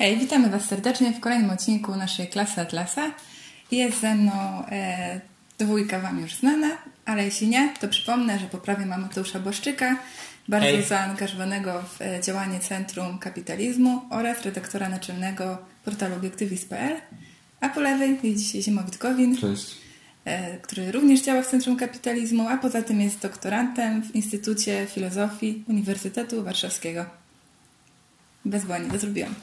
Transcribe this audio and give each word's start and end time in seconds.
Hej, 0.00 0.18
witamy 0.18 0.50
Was 0.50 0.64
serdecznie 0.64 1.12
w 1.12 1.20
kolejnym 1.20 1.50
odcinku 1.50 1.96
naszej 1.96 2.28
klasy 2.28 2.60
Atlasa. 2.60 3.14
Jest 3.70 4.00
ze 4.00 4.14
mną 4.14 4.32
e, 4.70 5.20
dwójka 5.58 6.00
Wam 6.00 6.20
już 6.20 6.34
znana, 6.34 6.68
ale 7.04 7.24
jeśli 7.24 7.48
nie, 7.48 7.74
to 7.80 7.88
przypomnę, 7.88 8.38
że 8.38 8.46
po 8.46 8.58
prawie 8.58 8.86
mamy 8.86 9.02
Mateusza 9.02 9.40
Boszczyka, 9.40 9.96
bardzo 10.48 10.68
Hej. 10.68 10.84
zaangażowanego 10.84 11.82
w 11.82 12.02
e, 12.02 12.20
działanie 12.20 12.60
Centrum 12.60 13.18
Kapitalizmu 13.18 14.00
oraz 14.10 14.42
redaktora 14.42 14.88
naczelnego 14.88 15.58
portalu 15.84 16.16
obiektywizm.pl, 16.16 16.96
a 17.60 17.68
po 17.68 17.80
lewej 17.80 18.18
jest 18.22 18.44
dzisiaj 18.44 18.62
Zima 18.62 18.82
Witkowin, 18.82 19.36
e, 20.24 20.58
który 20.58 20.92
również 20.92 21.20
działa 21.20 21.42
w 21.42 21.46
Centrum 21.46 21.76
Kapitalizmu, 21.76 22.48
a 22.48 22.56
poza 22.56 22.82
tym 22.82 23.00
jest 23.00 23.18
doktorantem 23.18 24.02
w 24.02 24.14
Instytucie 24.14 24.86
Filozofii 24.86 25.64
Uniwersytetu 25.68 26.44
Warszawskiego. 26.44 27.04
Bezbłędnie 28.44 28.90
to 28.92 28.98
zrobiłam. 28.98 29.34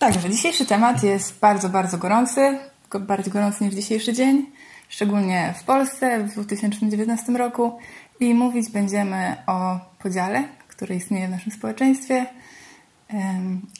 Także 0.00 0.30
dzisiejszy 0.30 0.66
temat 0.66 1.02
jest 1.02 1.38
bardzo, 1.40 1.68
bardzo 1.68 1.98
gorący, 1.98 2.58
go- 2.90 3.00
bardziej 3.00 3.32
gorący 3.32 3.64
niż 3.64 3.74
dzisiejszy 3.74 4.12
dzień, 4.12 4.46
szczególnie 4.88 5.54
w 5.58 5.64
Polsce 5.64 6.24
w 6.24 6.32
2019 6.32 7.32
roku. 7.32 7.78
I 8.20 8.34
mówić 8.34 8.70
będziemy 8.70 9.36
o 9.46 9.78
podziale, 9.98 10.44
który 10.68 10.94
istnieje 10.94 11.26
w 11.28 11.30
naszym 11.30 11.52
społeczeństwie, 11.52 12.26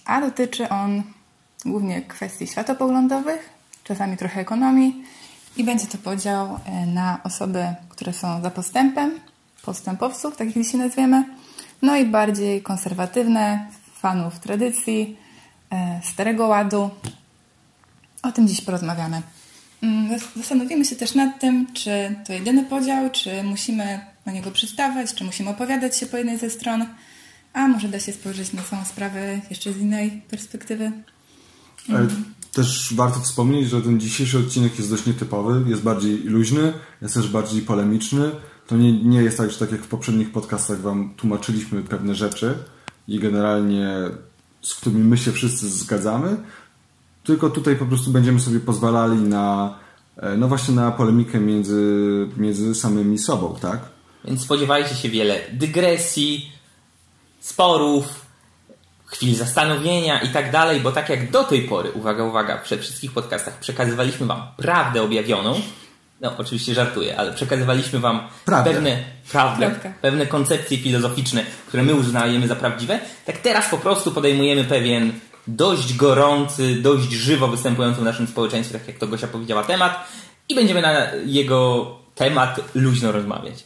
a 0.05 0.20
dotyczy 0.20 0.69
on 0.69 1.02
głównie 1.66 2.02
kwestii 2.02 2.46
światopoglądowych, 2.46 3.51
czasami 3.84 4.16
trochę 4.16 4.41
ekonomii. 4.41 5.05
I 5.57 5.65
będzie 5.65 5.87
to 5.87 5.98
podział 5.98 6.59
e, 6.65 6.87
na 6.87 7.21
osoby, 7.24 7.74
które 7.88 8.12
są 8.12 8.43
za 8.43 8.51
postępem, 8.51 9.21
postępowców, 9.62 10.37
tak 10.37 10.46
jak 10.46 10.65
dzisiaj 10.65 10.80
nazwiemy, 10.80 11.24
no 11.82 11.96
i 11.96 12.05
bardziej 12.05 12.62
konserwatywne, 12.62 13.66
fanów 14.01 14.38
tradycji, 14.38 15.16
starego 16.02 16.46
ładu. 16.46 16.90
O 18.23 18.32
tym 18.32 18.49
dziś 18.49 18.60
porozmawiamy. 18.60 19.23
Mm, 19.82 20.09
zas- 20.10 20.29
Zastanowimy 20.37 20.85
się 20.85 20.96
też 20.96 21.15
nad 21.15 21.40
tym, 21.40 21.73
czy 21.73 21.90
to 22.26 22.32
jedyny 22.32 22.65
podział, 22.65 23.10
czy 23.10 23.43
musimy 23.43 24.01
na 24.26 24.32
niego 24.32 24.51
przystawać, 24.51 25.15
czy 25.15 25.24
musimy 25.24 25.51
opowiadać 25.51 25.96
się 25.96 26.07
po 26.07 26.16
jednej 26.16 26.38
ze 26.38 26.51
stron, 26.51 26.87
a 27.52 27.68
może 27.68 27.88
da 27.88 28.01
się 28.01 28.13
spojrzeć 28.13 28.52
na 28.52 28.63
całą 28.63 28.85
sprawę 28.85 29.41
jeszcze 29.51 29.73
z 29.73 29.76
innej 29.79 30.10
perspektywy. 30.30 30.93
Też 32.52 32.95
warto 32.95 33.21
wspomnieć, 33.21 33.68
że 33.68 33.82
ten 33.82 34.01
dzisiejszy 34.01 34.38
odcinek 34.38 34.79
jest 34.79 34.91
dość 34.91 35.07
nietypowy, 35.07 35.71
jest 35.71 35.82
bardziej 35.82 36.16
luźny, 36.16 36.73
jest 37.02 37.15
też 37.15 37.29
bardziej 37.29 37.63
polemiczny. 37.63 38.30
To 38.66 38.76
nie, 38.76 38.93
nie 39.04 39.23
jest 39.23 39.38
tak, 39.38 39.51
że 39.51 39.59
tak 39.59 39.73
jak 39.73 39.80
w 39.80 39.88
poprzednich 39.88 40.32
podcastach 40.32 40.80
Wam 40.80 41.15
tłumaczyliśmy 41.16 41.82
pewne 41.82 42.15
rzeczy 42.15 42.54
i 43.09 43.18
generalnie 43.18 43.88
z 44.63 44.75
którymi 44.75 45.05
my 45.05 45.19
się 45.19 45.33
wszyscy 45.33 45.71
zgadzamy, 45.71 46.37
tylko 47.25 47.51
tutaj 47.51 47.77
po 47.77 47.87
prostu 47.87 48.11
będziemy 48.11 48.41
sobie 48.41 48.61
pozwalali 48.61 49.16
na, 49.16 49.79
e, 50.16 50.37
no 50.37 50.49
właśnie 50.49 50.75
na 50.75 50.91
polemikę 50.91 51.41
między, 51.41 52.29
między 52.37 52.75
samymi 52.75 53.19
sobą, 53.19 53.57
tak? 53.61 53.81
Więc 54.25 54.43
spodziewajcie 54.43 54.95
się 54.95 55.09
wiele 55.09 55.41
dygresji, 55.53 56.53
sporów, 57.41 58.27
chwil 59.07 59.35
zastanowienia 59.35 60.21
i 60.21 60.29
tak 60.29 60.53
dalej, 60.53 60.81
bo 60.81 60.93
tak 60.93 61.09
jak 61.09 61.31
do 61.31 61.45
tej 61.45 61.63
pory, 61.63 61.93
uwaga, 61.93 62.25
uwaga, 62.25 62.63
we 62.71 62.79
wszystkich 62.79 63.13
podcastach 63.13 63.59
przekazywaliśmy 63.59 64.27
Wam 64.27 64.43
prawdę 64.56 65.03
objawioną, 65.03 65.61
no 66.21 66.32
oczywiście 66.38 66.75
żartuję, 66.75 67.16
ale 67.19 67.32
przekazywaliśmy 67.32 67.99
Wam 67.99 68.21
Prawdę. 68.44 68.71
pewne 68.71 68.99
prawdę, 69.32 69.71
Prawda. 69.71 69.93
pewne 70.03 70.26
koncepcje 70.26 70.78
filozoficzne, 70.78 71.44
które 71.66 71.82
my 71.82 71.94
uznajemy 71.94 72.49
za 72.49 72.56
prawdziwe, 72.56 73.00
tak 73.26 73.38
teraz 73.38 73.69
po 73.69 73.78
prostu 73.78 74.12
podejmujemy 74.12 74.65
pewien 74.65 75.12
dość 75.47 75.97
gorący, 75.97 76.75
dość 76.75 77.12
żywo 77.12 77.48
występujący 77.48 78.00
w 78.00 78.04
naszym 78.04 78.26
społeczeństwie, 78.26 78.78
tak 78.78 78.88
jak 78.88 78.98
to 78.98 79.06
Gosia 79.06 79.26
powiedziała, 79.26 79.64
temat 79.64 80.08
i 80.48 80.54
będziemy 80.54 80.82
na 80.82 81.06
jego 81.26 81.91
temat 82.14 82.60
luźno 82.75 83.12
rozmawiać. 83.12 83.64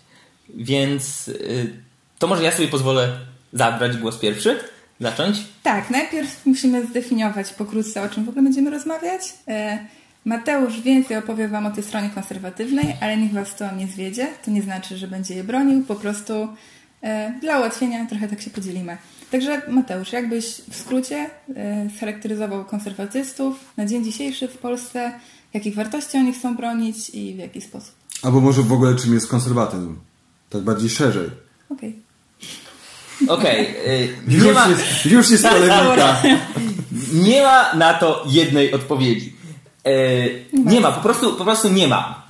Więc 0.54 1.28
y, 1.28 1.72
to 2.18 2.26
może 2.26 2.42
ja 2.42 2.52
sobie 2.52 2.68
pozwolę 2.68 3.18
zabrać 3.52 3.96
głos 3.96 4.18
pierwszy, 4.18 4.58
zacząć. 5.00 5.36
Tak, 5.62 5.90
najpierw 5.90 6.46
musimy 6.46 6.86
zdefiniować 6.86 7.52
pokrótce, 7.52 8.02
o 8.02 8.08
czym 8.08 8.24
w 8.24 8.28
ogóle 8.28 8.42
będziemy 8.42 8.70
rozmawiać. 8.70 9.22
E, 10.26 10.28
Mateusz 10.28 10.80
więcej 10.80 11.16
opowie 11.16 11.48
Wam 11.48 11.66
o 11.66 11.70
tej 11.70 11.84
stronie 11.84 12.10
konserwatywnej, 12.14 12.96
ale 13.00 13.16
niech 13.16 13.32
Was 13.32 13.56
to 13.56 13.74
nie 13.74 13.86
zwiedzie. 13.86 14.26
To 14.44 14.50
nie 14.50 14.62
znaczy, 14.62 14.96
że 14.96 15.08
będzie 15.08 15.34
je 15.34 15.44
bronił, 15.44 15.84
po 15.84 15.94
prostu 15.94 16.48
e, 17.02 17.34
dla 17.40 17.58
ułatwienia 17.58 18.06
trochę 18.06 18.28
tak 18.28 18.40
się 18.40 18.50
podzielimy. 18.50 18.96
Także 19.30 19.62
Mateusz, 19.68 20.12
jakbyś 20.12 20.44
w 20.70 20.76
skrócie 20.76 21.30
e, 21.56 21.88
scharakteryzował 21.96 22.64
konserwatystów 22.64 23.72
na 23.76 23.86
dzień 23.86 24.04
dzisiejszy 24.04 24.48
w 24.48 24.58
Polsce, 24.58 25.12
jakich 25.54 25.74
wartości 25.74 26.18
oni 26.18 26.32
chcą 26.32 26.56
bronić 26.56 27.10
i 27.10 27.34
w 27.34 27.38
jaki 27.38 27.60
sposób? 27.60 27.94
Albo 28.22 28.40
może 28.40 28.62
w 28.62 28.72
ogóle 28.72 28.94
czym 28.94 29.14
jest 29.14 29.28
konserwatyzm? 29.28 29.96
Tak 30.50 30.62
bardziej 30.62 30.90
szerzej. 30.90 31.30
Okej. 31.70 32.02
Okej, 33.28 33.76
y, 33.86 34.08
nie 34.28 34.36
Już 34.36 34.54
ma... 34.54 34.68
jest, 34.68 35.06
już 35.06 35.30
jest 35.30 35.48
polemika. 35.48 36.22
Nie 37.12 37.42
ma 37.42 37.74
na 37.74 37.94
to 37.94 38.24
jednej 38.28 38.72
odpowiedzi. 38.72 39.34
E, 39.84 39.90
nie 40.52 40.80
ma, 40.80 40.92
po 40.92 41.00
prostu, 41.00 41.34
po 41.34 41.44
prostu 41.44 41.68
nie 41.68 41.88
ma. 41.88 42.24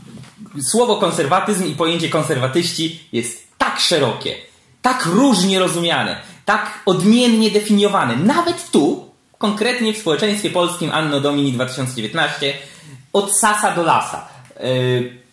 Słowo 0.62 0.96
konserwatyzm 0.96 1.66
i 1.66 1.74
pojęcie 1.74 2.08
konserwatyści 2.08 3.00
jest 3.12 3.48
tak 3.58 3.80
szerokie, 3.80 4.34
tak 4.82 5.06
różnie 5.06 5.58
rozumiane, 5.58 6.20
tak 6.44 6.80
odmiennie 6.86 7.50
definiowane. 7.50 8.16
Nawet 8.16 8.70
tu, 8.70 9.10
konkretnie 9.38 9.92
w 9.92 9.98
społeczeństwie 9.98 10.50
polskim 10.50 10.90
Anno 10.92 11.20
Domini 11.20 11.52
2019, 11.52 12.54
od 13.12 13.36
sasa 13.36 13.74
do 13.74 13.82
lasa. 13.82 14.28
E, 14.56 15.24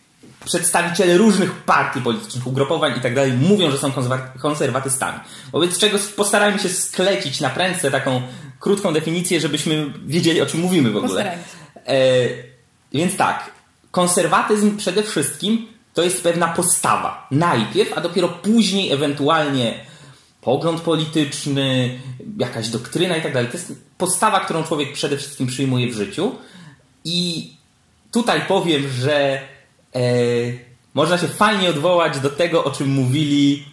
przedstawiciele 0.46 1.18
różnych 1.18 1.52
partii 1.53 2.02
politycznych, 2.02 2.48
ugrupowań 2.48 2.94
i 2.98 3.02
tak 3.02 3.14
mówią, 3.42 3.72
że 3.72 3.78
są 3.78 3.90
konserwa- 3.90 4.40
konserwatystami. 4.40 5.20
Wobec 5.52 5.78
czego 5.78 5.98
postarajmy 6.16 6.59
się 6.59 6.70
sklecić 6.70 7.42
na 7.42 7.50
prędce 7.50 7.92
taką 7.92 8.22
krótką 8.59 8.94
definicję, 8.94 9.40
żebyśmy 9.40 9.94
wiedzieli, 10.06 10.42
o 10.42 10.46
czym 10.46 10.59
mówimy 10.59 10.92
w 10.92 10.98
ogóle. 10.98 11.14
Postarajmy. 11.14 11.44
E, 11.88 12.28
więc 12.94 13.18
tak, 13.18 13.52
konserwatyzm 13.92 14.78
przede 14.78 15.03
wszystkim 15.03 15.68
to 15.94 16.03
jest 16.03 16.24
pewna 16.24 16.47
postawa. 16.47 17.28
Najpierw, 17.31 17.97
a 17.97 18.02
dopiero 18.02 18.30
później 18.30 18.92
ewentualnie 18.92 19.86
pogląd 20.41 20.81
polityczny, 20.81 22.00
jakaś 22.40 22.70
doktryna 22.70 23.18
i 23.18 23.22
tak 23.22 23.34
dalej. 23.34 23.52
To 23.52 23.58
jest 23.58 23.74
postawa, 23.97 24.40
którą 24.40 24.64
człowiek 24.64 24.94
przede 24.94 25.18
wszystkim 25.18 25.47
przyjmuje 25.47 25.88
w 25.88 25.96
życiu. 25.96 26.36
I 27.06 27.52
tutaj 28.12 28.41
powiem, 28.47 28.88
że 28.88 29.41
e, 29.96 30.02
można 30.94 31.18
się 31.18 31.28
fajnie 31.28 31.70
odwołać 31.70 32.20
do 32.20 32.30
tego, 32.30 32.64
o 32.64 32.72
czym 32.72 32.90
mówili. 32.90 33.66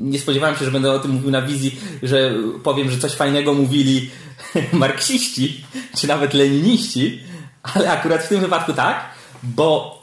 Nie 0.00 0.18
spodziewałem 0.18 0.56
się, 0.56 0.64
że 0.64 0.70
będę 0.70 0.92
o 0.92 0.98
tym 0.98 1.10
mówił 1.10 1.30
na 1.30 1.42
wizji, 1.42 1.80
że 2.02 2.34
powiem, 2.62 2.90
że 2.90 2.98
coś 2.98 3.12
fajnego 3.12 3.54
mówili 3.54 4.10
marksiści, 4.72 5.64
czy 5.96 6.06
nawet 6.06 6.34
leniniści, 6.34 7.22
ale 7.62 7.92
akurat 7.92 8.22
w 8.22 8.28
tym 8.28 8.40
wypadku 8.40 8.72
tak, 8.72 9.04
bo 9.42 9.98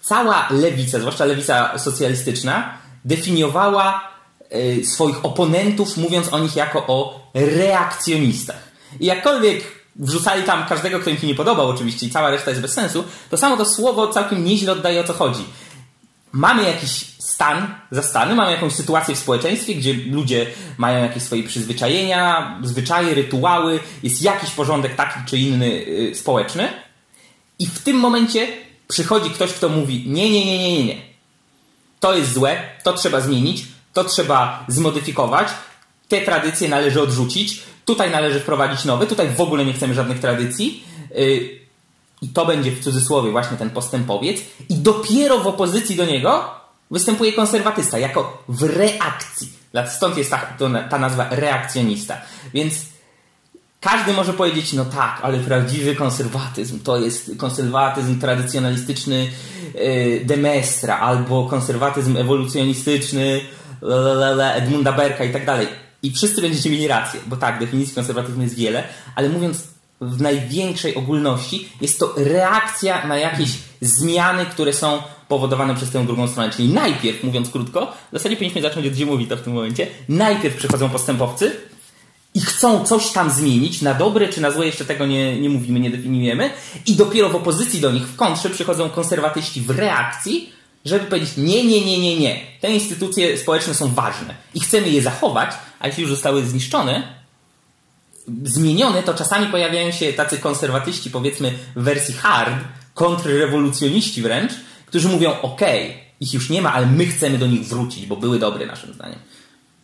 cała 0.00 0.48
lewica, 0.50 0.98
zwłaszcza 0.98 1.24
lewica 1.24 1.78
socjalistyczna, 1.78 2.78
definiowała 3.04 4.08
e, 4.50 4.84
swoich 4.84 5.24
oponentów, 5.24 5.96
mówiąc 5.96 6.32
o 6.32 6.38
nich 6.38 6.56
jako 6.56 6.86
o 6.86 7.20
reakcjonistach. 7.34 8.72
I 9.00 9.06
jakkolwiek 9.06 9.64
wrzucali 9.96 10.42
tam 10.42 10.66
każdego, 10.66 11.00
kto 11.00 11.10
im 11.10 11.18
się 11.18 11.26
nie 11.26 11.34
podobał, 11.34 11.68
oczywiście, 11.68 12.06
i 12.06 12.10
cała 12.10 12.30
reszta 12.30 12.50
jest 12.50 12.62
bez 12.62 12.72
sensu, 12.72 13.04
to 13.30 13.36
samo 13.36 13.56
to 13.56 13.64
słowo 13.64 14.08
całkiem 14.08 14.44
nieźle 14.44 14.72
oddaje 14.72 15.00
o 15.00 15.04
co 15.04 15.12
chodzi. 15.12 15.44
Mamy 16.32 16.62
jakiś 16.62 17.11
stan 17.42 17.74
zastany, 17.90 18.34
mamy 18.34 18.52
jakąś 18.52 18.72
sytuację 18.72 19.14
w 19.14 19.18
społeczeństwie, 19.18 19.74
gdzie 19.74 19.94
ludzie 19.94 20.46
mają 20.78 21.02
jakieś 21.02 21.22
swoje 21.22 21.42
przyzwyczajenia, 21.42 22.58
zwyczaje, 22.62 23.14
rytuały, 23.14 23.80
jest 24.02 24.22
jakiś 24.22 24.50
porządek 24.50 24.94
taki 24.94 25.20
czy 25.26 25.38
inny 25.38 25.66
y, 25.66 26.14
społeczny, 26.14 26.68
i 27.58 27.66
w 27.66 27.78
tym 27.78 27.96
momencie 27.96 28.48
przychodzi 28.88 29.30
ktoś, 29.30 29.52
kto 29.52 29.68
mówi: 29.68 30.04
Nie, 30.06 30.30
nie, 30.30 30.44
nie, 30.44 30.58
nie, 30.58 30.72
nie, 30.72 30.84
nie. 30.84 30.96
To 32.00 32.14
jest 32.14 32.32
złe, 32.32 32.62
to 32.84 32.92
trzeba 32.92 33.20
zmienić, 33.20 33.64
to 33.92 34.04
trzeba 34.04 34.64
zmodyfikować, 34.68 35.48
te 36.08 36.20
tradycje 36.20 36.68
należy 36.68 37.02
odrzucić, 37.02 37.62
tutaj 37.84 38.10
należy 38.10 38.40
wprowadzić 38.40 38.84
nowe, 38.84 39.06
tutaj 39.06 39.28
w 39.28 39.40
ogóle 39.40 39.64
nie 39.64 39.72
chcemy 39.72 39.94
żadnych 39.94 40.20
tradycji. 40.20 40.84
Yy, 41.14 41.62
I 42.22 42.28
to 42.28 42.46
będzie 42.46 42.70
w 42.70 42.84
cudzysłowie 42.84 43.30
właśnie 43.30 43.56
ten 43.56 43.70
postępowiec. 43.70 44.40
I 44.68 44.74
dopiero 44.74 45.38
w 45.38 45.46
opozycji 45.46 45.96
do 45.96 46.04
niego 46.04 46.61
występuje 46.92 47.32
konserwatysta, 47.32 47.98
jako 47.98 48.44
w 48.48 48.62
reakcji. 48.62 49.52
Stąd 49.88 50.16
jest 50.16 50.30
ta, 50.30 50.38
ta 50.90 50.98
nazwa 50.98 51.26
reakcjonista. 51.30 52.16
Więc 52.54 52.74
każdy 53.80 54.12
może 54.12 54.32
powiedzieć, 54.32 54.72
no 54.72 54.84
tak, 54.84 55.20
ale 55.22 55.38
prawdziwy 55.38 55.94
konserwatyzm 55.94 56.80
to 56.80 56.98
jest 56.98 57.30
konserwatyzm 57.36 58.20
tradycjonalistyczny 58.20 59.30
yy, 59.74 60.24
Demestra 60.24 60.98
albo 60.98 61.46
konserwatyzm 61.46 62.16
ewolucjonistyczny 62.16 63.40
Edmunda 64.54 64.92
Berka 64.92 65.24
i 65.24 65.32
tak 65.32 65.46
dalej. 65.46 65.68
I 66.02 66.10
wszyscy 66.10 66.42
będziecie 66.42 66.70
mieli 66.70 66.88
rację, 66.88 67.20
bo 67.26 67.36
tak, 67.36 67.60
definicji 67.60 67.94
konserwatyzmu 67.94 68.42
jest 68.42 68.54
wiele, 68.54 68.84
ale 69.14 69.28
mówiąc 69.28 69.71
w 70.02 70.20
największej 70.20 70.94
ogólności, 70.94 71.68
jest 71.80 71.98
to 71.98 72.14
reakcja 72.16 73.06
na 73.06 73.18
jakieś 73.18 73.50
zmiany, 73.80 74.46
które 74.46 74.72
są 74.72 75.02
powodowane 75.28 75.74
przez 75.74 75.90
tę 75.90 76.06
drugą 76.06 76.28
stronę. 76.28 76.50
Czyli 76.50 76.68
najpierw, 76.68 77.24
mówiąc 77.24 77.50
krótko, 77.50 77.92
w 78.10 78.12
zasadzie 78.12 78.36
powinniśmy 78.36 78.62
zacząć 78.62 78.86
od 78.86 78.94
Ziemowita 78.94 79.36
w 79.36 79.42
tym 79.42 79.52
momencie, 79.52 79.86
najpierw 80.08 80.56
przychodzą 80.56 80.90
postępowcy 80.90 81.56
i 82.34 82.40
chcą 82.40 82.84
coś 82.84 83.10
tam 83.10 83.30
zmienić, 83.30 83.82
na 83.82 83.94
dobre 83.94 84.28
czy 84.28 84.40
na 84.40 84.50
złe, 84.50 84.66
jeszcze 84.66 84.84
tego 84.84 85.06
nie, 85.06 85.40
nie 85.40 85.48
mówimy, 85.48 85.80
nie 85.80 85.90
definiujemy, 85.90 86.50
i 86.86 86.94
dopiero 86.94 87.28
w 87.28 87.36
opozycji 87.36 87.80
do 87.80 87.92
nich, 87.92 88.02
w 88.02 88.16
kontrze, 88.16 88.50
przychodzą 88.50 88.90
konserwatyści 88.90 89.60
w 89.60 89.70
reakcji, 89.70 90.52
żeby 90.84 91.04
powiedzieć 91.04 91.36
nie, 91.36 91.64
nie, 91.64 91.84
nie, 91.84 91.98
nie, 91.98 92.18
nie. 92.18 92.40
Te 92.60 92.72
instytucje 92.72 93.38
społeczne 93.38 93.74
są 93.74 93.94
ważne 93.94 94.34
i 94.54 94.60
chcemy 94.60 94.88
je 94.88 95.02
zachować, 95.02 95.50
a 95.80 95.86
jeśli 95.86 96.02
już 96.02 96.10
zostały 96.10 96.46
zniszczone, 96.46 97.21
zmienione, 98.44 99.02
to 99.02 99.14
czasami 99.14 99.46
pojawiają 99.46 99.90
się 99.90 100.12
tacy 100.12 100.38
konserwatyści, 100.38 101.10
powiedzmy 101.10 101.52
w 101.76 101.82
wersji 101.82 102.14
hard, 102.14 102.54
kontrrewolucjoniści 102.94 104.22
wręcz, 104.22 104.52
którzy 104.86 105.08
mówią 105.08 105.40
ok, 105.42 105.60
ich 106.20 106.34
już 106.34 106.50
nie 106.50 106.62
ma, 106.62 106.72
ale 106.72 106.86
my 106.86 107.06
chcemy 107.06 107.38
do 107.38 107.46
nich 107.46 107.64
wrócić, 107.64 108.06
bo 108.06 108.16
były 108.16 108.38
dobre 108.38 108.66
naszym 108.66 108.94
zdaniem. 108.94 109.18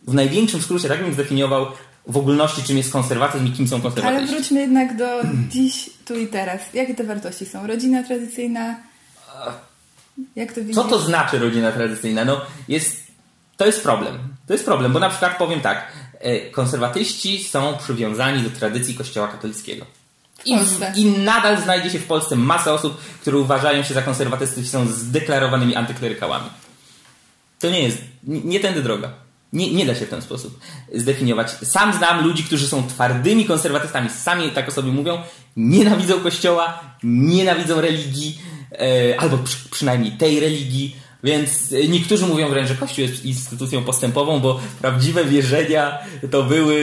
W 0.07 0.13
największym 0.13 0.61
skrócie 0.61 0.87
tak 0.87 1.03
bym 1.03 1.13
zdefiniował 1.13 1.67
w 2.07 2.17
ogólności, 2.17 2.63
czym 2.63 2.77
jest 2.77 2.91
konserwatyzm 2.91 3.47
i 3.47 3.51
kim 3.51 3.67
są 3.67 3.81
konserwatyści. 3.81 4.23
Ale 4.23 4.27
wróćmy 4.27 4.59
jednak 4.59 4.97
do 4.97 5.21
dziś, 5.49 5.89
tu 6.05 6.15
i 6.15 6.27
teraz. 6.27 6.61
Jakie 6.73 6.95
te 6.95 7.03
wartości 7.03 7.45
są? 7.45 7.67
Rodzina 7.67 8.03
tradycyjna? 8.03 8.75
Jak 10.35 10.53
to 10.53 10.61
widzisz? 10.61 10.75
Co 10.75 10.83
to 10.83 10.99
znaczy 10.99 11.39
rodzina 11.39 11.71
tradycyjna? 11.71 12.25
No, 12.25 12.41
jest, 12.67 13.07
to 13.57 13.65
jest 13.65 13.83
problem. 13.83 14.17
To 14.47 14.53
jest 14.53 14.65
problem, 14.65 14.93
bo 14.93 14.99
na 14.99 15.09
przykład 15.09 15.37
powiem 15.37 15.61
tak. 15.61 15.91
E, 16.19 16.39
Konserwatyści 16.39 17.43
są 17.43 17.77
przywiązani 17.77 18.43
do 18.43 18.49
tradycji 18.49 18.95
Kościoła 18.95 19.27
katolickiego. 19.27 19.85
I. 20.45 20.57
I 20.95 21.05
nadal 21.05 21.61
znajdzie 21.61 21.89
się 21.89 21.99
w 21.99 22.05
Polsce 22.05 22.35
masa 22.35 22.73
osób, 22.73 22.97
które 23.21 23.37
uważają 23.37 23.83
się 23.83 23.93
za 23.93 24.01
konserwatystów 24.01 24.63
i 24.63 24.67
są 24.67 24.87
zdeklarowanymi 24.87 25.75
antyklerykałami. 25.75 26.49
To 27.59 27.69
nie 27.69 27.83
jest, 27.83 27.97
nie, 28.23 28.41
nie 28.41 28.59
tędy 28.59 28.83
droga. 28.83 29.13
Nie, 29.53 29.73
nie 29.73 29.85
da 29.85 29.95
się 29.95 30.05
w 30.05 30.09
ten 30.09 30.21
sposób 30.21 30.59
zdefiniować. 30.93 31.51
Sam 31.51 31.93
znam 31.93 32.23
ludzi, 32.23 32.43
którzy 32.43 32.67
są 32.67 32.87
twardymi 32.87 33.45
konserwatystami, 33.45 34.09
sami 34.09 34.51
tak 34.51 34.67
o 34.69 34.71
sobie 34.71 34.91
mówią, 34.91 35.21
nienawidzą 35.57 36.19
kościoła, 36.19 36.79
nienawidzą 37.03 37.81
religii, 37.81 38.39
e, 38.71 39.19
albo 39.19 39.37
przy, 39.37 39.69
przynajmniej 39.71 40.11
tej 40.11 40.39
religii, 40.39 40.95
więc 41.23 41.73
e, 41.73 41.87
niektórzy 41.87 42.25
mówią 42.25 42.49
wręcz, 42.49 42.67
że 42.67 42.75
Kościół 42.75 43.01
jest 43.05 43.25
instytucją 43.25 43.83
postępową, 43.83 44.39
bo 44.39 44.59
prawdziwe 44.81 45.25
wierzenia 45.25 45.97
to 46.31 46.43
były 46.43 46.77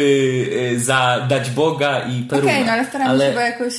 e, 0.76 0.80
za 0.80 1.26
dać 1.28 1.50
Boga 1.50 1.98
i 2.00 2.10
Okej, 2.10 2.24
peruna. 2.28 2.64
no 2.66 2.72
ale 2.72 2.84
staramy 2.86 3.20
się 3.20 3.26
chyba 3.28 3.42
jakoś 3.42 3.74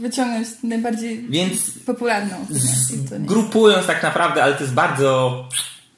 wyciągnąć 0.00 0.48
najbardziej 0.62 1.26
Więc 1.30 1.78
popularną 1.86 2.36
nie- 2.50 3.18
grupując 3.18 3.86
tak 3.86 4.02
naprawdę, 4.02 4.42
ale 4.42 4.54
to 4.54 4.60
jest 4.60 4.74
bardzo 4.74 5.44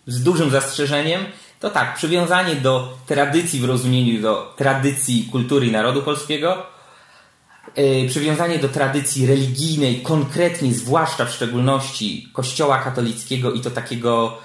z 0.06 0.22
dużym 0.22 0.50
zastrzeżeniem, 0.50 1.20
to 1.60 1.70
tak, 1.70 1.94
przywiązanie 1.94 2.54
do 2.54 2.98
tradycji 3.06 3.60
w 3.60 3.64
rozumieniu 3.64 4.22
do 4.22 4.54
tradycji 4.56 5.28
kultury 5.32 5.66
i 5.66 5.70
narodu 5.72 6.02
polskiego, 6.02 6.66
przywiązanie 8.08 8.58
do 8.58 8.68
tradycji 8.68 9.26
religijnej, 9.26 10.02
konkretnie, 10.02 10.74
zwłaszcza 10.74 11.24
w 11.24 11.34
szczególności 11.34 12.28
Kościoła 12.32 12.78
katolickiego 12.78 13.52
i 13.52 13.60
to 13.60 13.70
takiego 13.70 14.38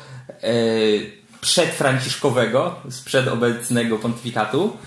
yy, 0.43 1.11
przedfranciszkowego, 1.41 2.75
sprzed 2.89 3.27
obecnego 3.27 3.99
pontyfikatu, 3.99 4.77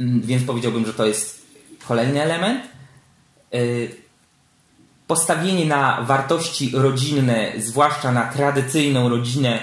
Mm, 0.00 0.20
więc 0.20 0.44
powiedziałbym, 0.44 0.86
że 0.86 0.94
to 0.94 1.06
jest 1.06 1.46
kolejny 1.88 2.22
element. 2.22 2.64
Yy, 3.52 3.90
postawienie 5.06 5.66
na 5.66 6.02
wartości 6.02 6.70
rodzinne, 6.74 7.52
zwłaszcza 7.58 8.12
na 8.12 8.32
tradycyjną 8.32 9.08
rodzinę, 9.08 9.62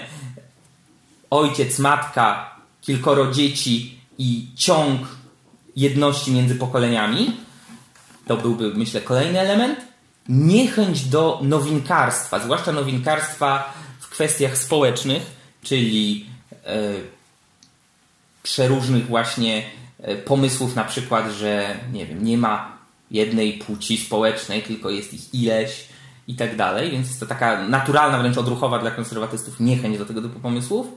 ojciec, 1.29 1.79
matka, 1.79 2.55
kilkoro 2.81 3.31
dzieci 3.31 3.99
i 4.17 4.47
ciąg 4.55 5.01
jedności 5.75 6.31
między 6.31 6.55
pokoleniami, 6.55 7.37
to 8.27 8.37
byłby, 8.37 8.73
myślę, 8.75 9.01
kolejny 9.01 9.39
element. 9.39 9.79
Niechęć 10.29 11.05
do 11.05 11.39
nowinkarstwa, 11.43 12.39
zwłaszcza 12.39 12.71
nowinkarstwa 12.71 13.73
w 13.99 14.09
kwestiach 14.09 14.57
społecznych, 14.57 15.23
czyli 15.63 16.25
e, 16.65 16.93
przeróżnych 18.43 19.07
właśnie 19.07 19.63
e, 20.01 20.15
pomysłów, 20.15 20.75
na 20.75 20.83
przykład, 20.83 21.31
że 21.31 21.75
nie 21.93 22.05
wiem, 22.05 22.23
nie 22.23 22.37
ma 22.37 22.77
jednej 23.11 23.53
płci 23.53 23.97
społecznej, 23.97 24.63
tylko 24.63 24.89
jest 24.89 25.13
ich 25.13 25.33
ileś 25.33 25.87
i 26.27 26.35
tak 26.35 26.55
dalej, 26.55 26.91
więc 26.91 27.07
jest 27.07 27.19
to 27.19 27.25
taka 27.25 27.67
naturalna, 27.67 28.19
wręcz 28.19 28.37
odruchowa 28.37 28.79
dla 28.79 28.91
konserwatystów 28.91 29.59
niechęć 29.59 29.97
do 29.97 30.05
tego 30.05 30.21
typu 30.21 30.39
pomysłów. 30.39 30.87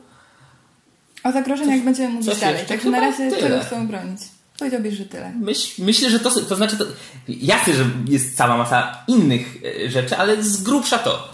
O 1.25 1.33
zagrożeniach 1.33 1.85
będziemy 1.85 2.15
mówić 2.15 2.41
dalej, 2.41 2.67
także 2.67 2.91
na 2.91 3.01
razie 3.01 3.31
tyle. 3.31 3.41
czego 3.41 3.61
chcą 3.61 3.89
bronić. 3.89 4.21
Powiedziałbyś, 4.61 4.95
że 4.95 5.05
tyle. 5.05 5.33
Myśl, 5.41 5.83
myślę, 5.83 6.11
że 6.11 6.21
to, 6.21 6.31
to 6.31 6.57
znaczy, 6.57 6.77
to, 6.77 6.85
jasne, 7.29 7.75
że 7.75 7.85
jest 8.09 8.37
cała 8.37 8.57
masa 8.57 9.05
innych 9.09 9.57
e, 9.87 9.91
rzeczy, 9.91 10.17
ale 10.17 10.43
z 10.43 10.63
grubsza 10.63 10.99
to. 10.99 11.29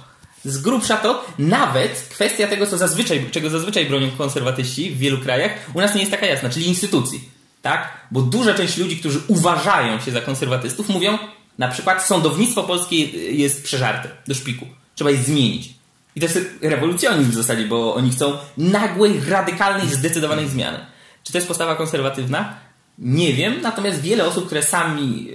Z 0.45 0.59
grubsza 0.59 0.97
to, 0.97 1.25
nawet 1.39 2.07
kwestia 2.11 2.47
tego, 2.47 2.67
co 2.67 2.79
zazwyczaj, 2.79 3.31
czego 3.31 3.51
zazwyczaj 3.51 3.87
bronią 3.87 4.11
konserwatyści 4.11 4.91
w 4.91 4.99
wielu 4.99 5.19
krajach, 5.19 5.53
u 5.75 5.81
nas 5.81 5.95
nie 5.95 6.01
jest 6.01 6.13
taka 6.13 6.27
jasna, 6.27 6.51
czyli 6.51 6.69
instytucji. 6.69 7.29
Tak? 7.63 8.07
Bo 8.11 8.23
duża 8.23 8.55
część 8.55 8.77
ludzi, 8.77 8.97
którzy 8.97 9.21
uważają 9.29 10.01
się 10.01 10.11
za 10.11 10.21
konserwatystów, 10.21 10.89
mówią, 10.89 11.19
na 11.59 11.69
przykład 11.69 12.07
sądownictwo 12.07 12.63
polskie 12.63 12.97
jest 13.37 13.65
przeżarte 13.65 14.09
do 14.27 14.35
szpiku. 14.35 14.67
Trzeba 14.95 15.11
je 15.11 15.17
zmienić. 15.17 15.75
I 16.17 16.21
to 16.21 16.27
jest 16.27 16.39
rewolucjonizm 16.63 17.31
w 17.31 17.35
zasadzie, 17.35 17.65
bo 17.65 17.95
oni 17.95 18.11
chcą 18.11 18.33
nagłej, 18.57 19.21
radykalnej, 19.29 19.89
zdecydowanej 19.89 20.49
zmiany. 20.49 20.79
Czy 21.23 21.33
to 21.33 21.39
jest 21.39 21.49
postawa 21.49 21.77
konserwatywna? 21.77 22.66
Nie 22.99 23.33
wiem, 23.33 23.61
natomiast 23.63 24.01
wiele 24.01 24.27
osób, 24.27 24.47
które 24.47 24.63
sami 24.63 25.29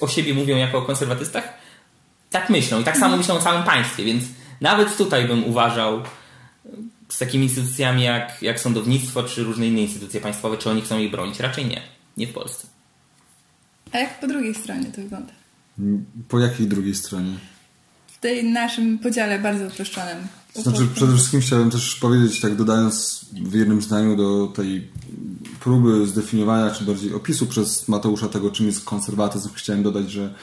o 0.00 0.08
siebie 0.08 0.34
mówią 0.34 0.56
jako 0.56 0.78
o 0.78 0.82
konserwatystach, 0.82 1.52
tak 2.30 2.50
myślą. 2.50 2.80
I 2.80 2.84
tak 2.84 2.96
samo 2.96 3.16
myślą 3.16 3.34
o 3.34 3.40
całym 3.40 3.62
państwie, 3.62 4.04
więc 4.04 4.24
nawet 4.60 4.96
tutaj 4.96 5.28
bym 5.28 5.44
uważał 5.44 5.98
e, 5.98 6.02
z 7.08 7.18
takimi 7.18 7.44
instytucjami 7.44 8.02
jak, 8.02 8.42
jak 8.42 8.60
sądownictwo, 8.60 9.22
czy 9.22 9.44
różne 9.44 9.66
inne 9.66 9.80
instytucje 9.80 10.20
państwowe, 10.20 10.56
czy 10.56 10.70
oni 10.70 10.82
chcą 10.82 10.98
jej 10.98 11.10
bronić. 11.10 11.40
Raczej 11.40 11.66
nie. 11.66 11.82
Nie 12.16 12.26
w 12.26 12.32
Polsce. 12.32 12.66
A 13.92 13.98
jak 13.98 14.20
po 14.20 14.26
drugiej 14.26 14.54
stronie 14.54 14.86
to 14.86 15.02
wygląda? 15.02 15.32
Po 16.28 16.38
jakiej 16.38 16.66
drugiej 16.66 16.94
stronie? 16.94 17.32
W 18.06 18.18
tej 18.18 18.44
naszym 18.44 18.98
podziale 18.98 19.38
bardzo 19.38 19.66
uproszczonym. 19.66 20.18
Znaczy, 20.54 20.86
przede 20.94 21.14
wszystkim 21.14 21.40
chciałem 21.40 21.70
też 21.70 21.94
powiedzieć, 21.94 22.40
tak 22.40 22.56
dodając 22.56 23.26
w 23.32 23.54
jednym 23.54 23.82
zdaniu 23.82 24.16
do 24.16 24.46
tej 24.46 24.90
próby 25.60 26.06
zdefiniowania, 26.06 26.70
czy 26.70 26.84
bardziej 26.84 27.14
opisu 27.14 27.46
przez 27.46 27.88
Mateusza 27.88 28.28
tego, 28.28 28.50
czym 28.50 28.66
jest 28.66 28.84
konserwatyzm, 28.84 29.48
chciałem 29.54 29.82
dodać, 29.82 30.10
że 30.10 30.34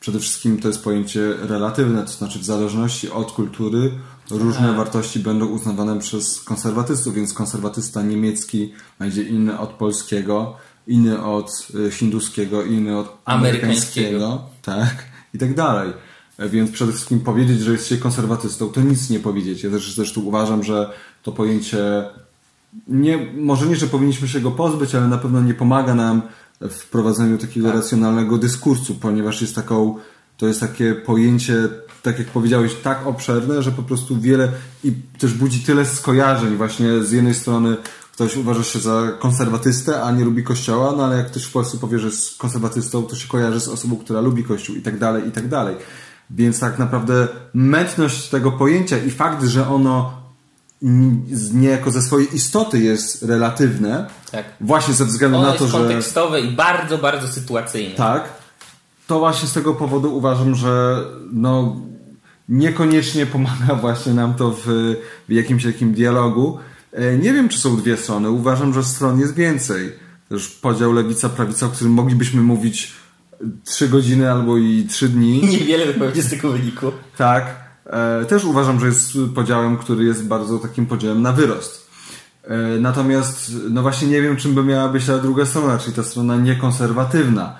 przede 0.00 0.18
wszystkim 0.20 0.58
to 0.60 0.68
jest 0.68 0.84
pojęcie 0.84 1.34
relatywne, 1.42 2.02
to 2.02 2.08
znaczy 2.08 2.38
w 2.38 2.44
zależności 2.44 3.10
od 3.10 3.32
kultury 3.32 3.90
różne 4.30 4.72
wartości 4.72 5.18
będą 5.18 5.46
uznawane 5.46 5.98
przez 5.98 6.42
konserwatystów, 6.42 7.14
więc 7.14 7.32
konserwatysta 7.32 8.02
niemiecki 8.02 8.72
będzie 8.98 9.22
inny 9.22 9.58
od 9.58 9.70
polskiego, 9.70 10.56
inny 10.86 11.24
od 11.24 11.68
y, 11.74 11.90
hinduskiego, 11.90 12.64
inny 12.64 12.98
od 12.98 13.18
Amerykańskiego. 13.24 14.08
amerykańskiego, 14.26 14.42
tak, 14.62 15.04
i 15.34 15.38
tak 15.38 15.54
dalej. 15.54 15.92
E, 16.38 16.48
Więc 16.48 16.70
przede 16.70 16.92
wszystkim 16.92 17.20
powiedzieć, 17.20 17.60
że 17.60 17.72
jest 17.72 17.88
się 17.88 17.96
konserwatystą, 17.96 18.68
to 18.68 18.80
nic 18.80 19.10
nie 19.10 19.20
powiedzieć. 19.20 19.62
Ja 19.62 19.70
też 19.70 19.94
zresztą 19.94 20.20
uważam, 20.20 20.62
że 20.64 20.90
to 21.22 21.32
pojęcie 21.32 22.04
nie, 22.88 23.32
może 23.36 23.66
nie, 23.66 23.76
że 23.76 23.86
powinniśmy 23.86 24.28
się 24.28 24.40
go 24.40 24.50
pozbyć, 24.50 24.94
ale 24.94 25.08
na 25.08 25.18
pewno 25.18 25.40
nie 25.40 25.54
pomaga 25.54 25.94
nam 25.94 26.22
w 26.60 26.88
prowadzeniu 26.90 27.38
takiego 27.38 27.72
racjonalnego 27.72 28.38
dyskursu, 28.38 28.94
ponieważ 28.94 29.40
jest 29.40 29.54
taką, 29.54 29.98
to 30.36 30.46
jest 30.46 30.60
takie 30.60 30.94
pojęcie, 30.94 31.68
tak 32.02 32.18
jak 32.18 32.28
powiedziałeś, 32.28 32.74
tak 32.82 33.06
obszerne, 33.06 33.62
że 33.62 33.72
po 33.72 33.82
prostu 33.82 34.20
wiele 34.20 34.48
i 34.84 34.92
też 35.18 35.34
budzi 35.34 35.60
tyle 35.60 35.86
skojarzeń. 35.86 36.56
Właśnie 36.56 37.04
z 37.04 37.12
jednej 37.12 37.34
strony 37.34 37.76
ktoś 38.12 38.36
uważa 38.36 38.62
się 38.62 38.78
za 38.78 39.12
konserwatystę, 39.18 40.02
a 40.02 40.12
nie 40.12 40.24
lubi 40.24 40.44
kościoła, 40.44 40.94
no 40.96 41.04
ale 41.04 41.16
jak 41.16 41.26
ktoś 41.26 41.44
w 41.44 41.52
Polsce 41.52 41.78
powie, 41.78 41.98
że 41.98 42.06
jest 42.06 42.38
konserwatystą, 42.38 43.02
to 43.02 43.16
się 43.16 43.28
kojarzy 43.28 43.60
z 43.60 43.68
osobą, 43.68 43.96
która 43.96 44.20
lubi 44.20 44.44
kościół 44.44 44.76
i 44.76 44.82
tak 44.82 44.98
dalej, 44.98 45.28
i 45.28 45.30
tak 45.30 45.48
dalej. 45.48 45.76
Więc 46.30 46.60
tak 46.60 46.78
naprawdę 46.78 47.28
mętność 47.54 48.28
tego 48.28 48.52
pojęcia 48.52 48.98
i 48.98 49.10
fakt, 49.10 49.44
że 49.44 49.68
ono 49.68 50.23
niejako 51.54 51.90
ze 51.90 52.02
swojej 52.02 52.36
istoty 52.36 52.78
jest 52.78 53.22
relatywne, 53.22 54.06
Tak. 54.32 54.44
właśnie 54.60 54.94
ze 54.94 55.04
względu 55.04 55.38
Ono 55.38 55.46
na 55.46 55.52
to, 55.54 55.66
że 55.66 55.78
kontekstowe 55.78 56.40
i 56.40 56.50
bardzo, 56.52 56.98
bardzo 56.98 57.28
sytuacyjne. 57.28 57.94
tak, 57.94 58.28
to 59.06 59.18
właśnie 59.18 59.48
z 59.48 59.52
tego 59.52 59.74
powodu 59.74 60.16
uważam, 60.16 60.54
że 60.54 61.04
no 61.32 61.76
niekoniecznie 62.48 63.26
pomaga 63.26 63.74
właśnie 63.80 64.14
nam 64.14 64.34
to 64.34 64.50
w, 64.50 64.62
w 65.28 65.32
jakimś 65.32 65.64
takim 65.64 65.94
dialogu. 65.94 66.58
E, 66.92 67.16
Nie 67.18 67.32
wiem, 67.32 67.48
czy 67.48 67.58
są 67.58 67.76
dwie 67.76 67.96
strony. 67.96 68.30
Uważam, 68.30 68.74
że 68.74 68.84
stron 68.84 69.20
jest 69.20 69.34
więcej. 69.34 69.92
też 70.28 70.48
podział 70.48 70.92
lewica-prawica, 70.92 71.66
o 71.66 71.68
którym 71.68 71.92
moglibyśmy 71.92 72.42
mówić 72.42 72.92
trzy 73.64 73.88
godziny 73.88 74.30
albo 74.32 74.56
i 74.58 74.86
trzy 74.90 75.08
dni. 75.08 75.40
Niewiele 75.52 75.86
wypowiedzi 75.86 76.22
z 76.22 76.30
tego 76.30 76.50
wyniku. 76.52 76.92
Tak. 77.18 77.63
E, 77.86 78.24
też 78.24 78.44
uważam, 78.44 78.80
że 78.80 78.86
jest 78.86 79.12
podziałem, 79.34 79.76
który 79.76 80.04
jest 80.04 80.26
bardzo 80.26 80.58
takim 80.58 80.86
podziałem 80.86 81.22
na 81.22 81.32
wyrost. 81.32 81.90
E, 82.44 82.56
natomiast, 82.80 83.52
no 83.70 83.82
właśnie 83.82 84.08
nie 84.08 84.22
wiem, 84.22 84.36
czym 84.36 84.54
by 84.54 84.62
miała 84.64 84.88
być 84.88 85.06
ta 85.06 85.18
druga 85.18 85.46
strona, 85.46 85.78
czyli 85.78 85.96
ta 85.96 86.02
strona 86.02 86.36
niekonserwatywna. 86.36 87.56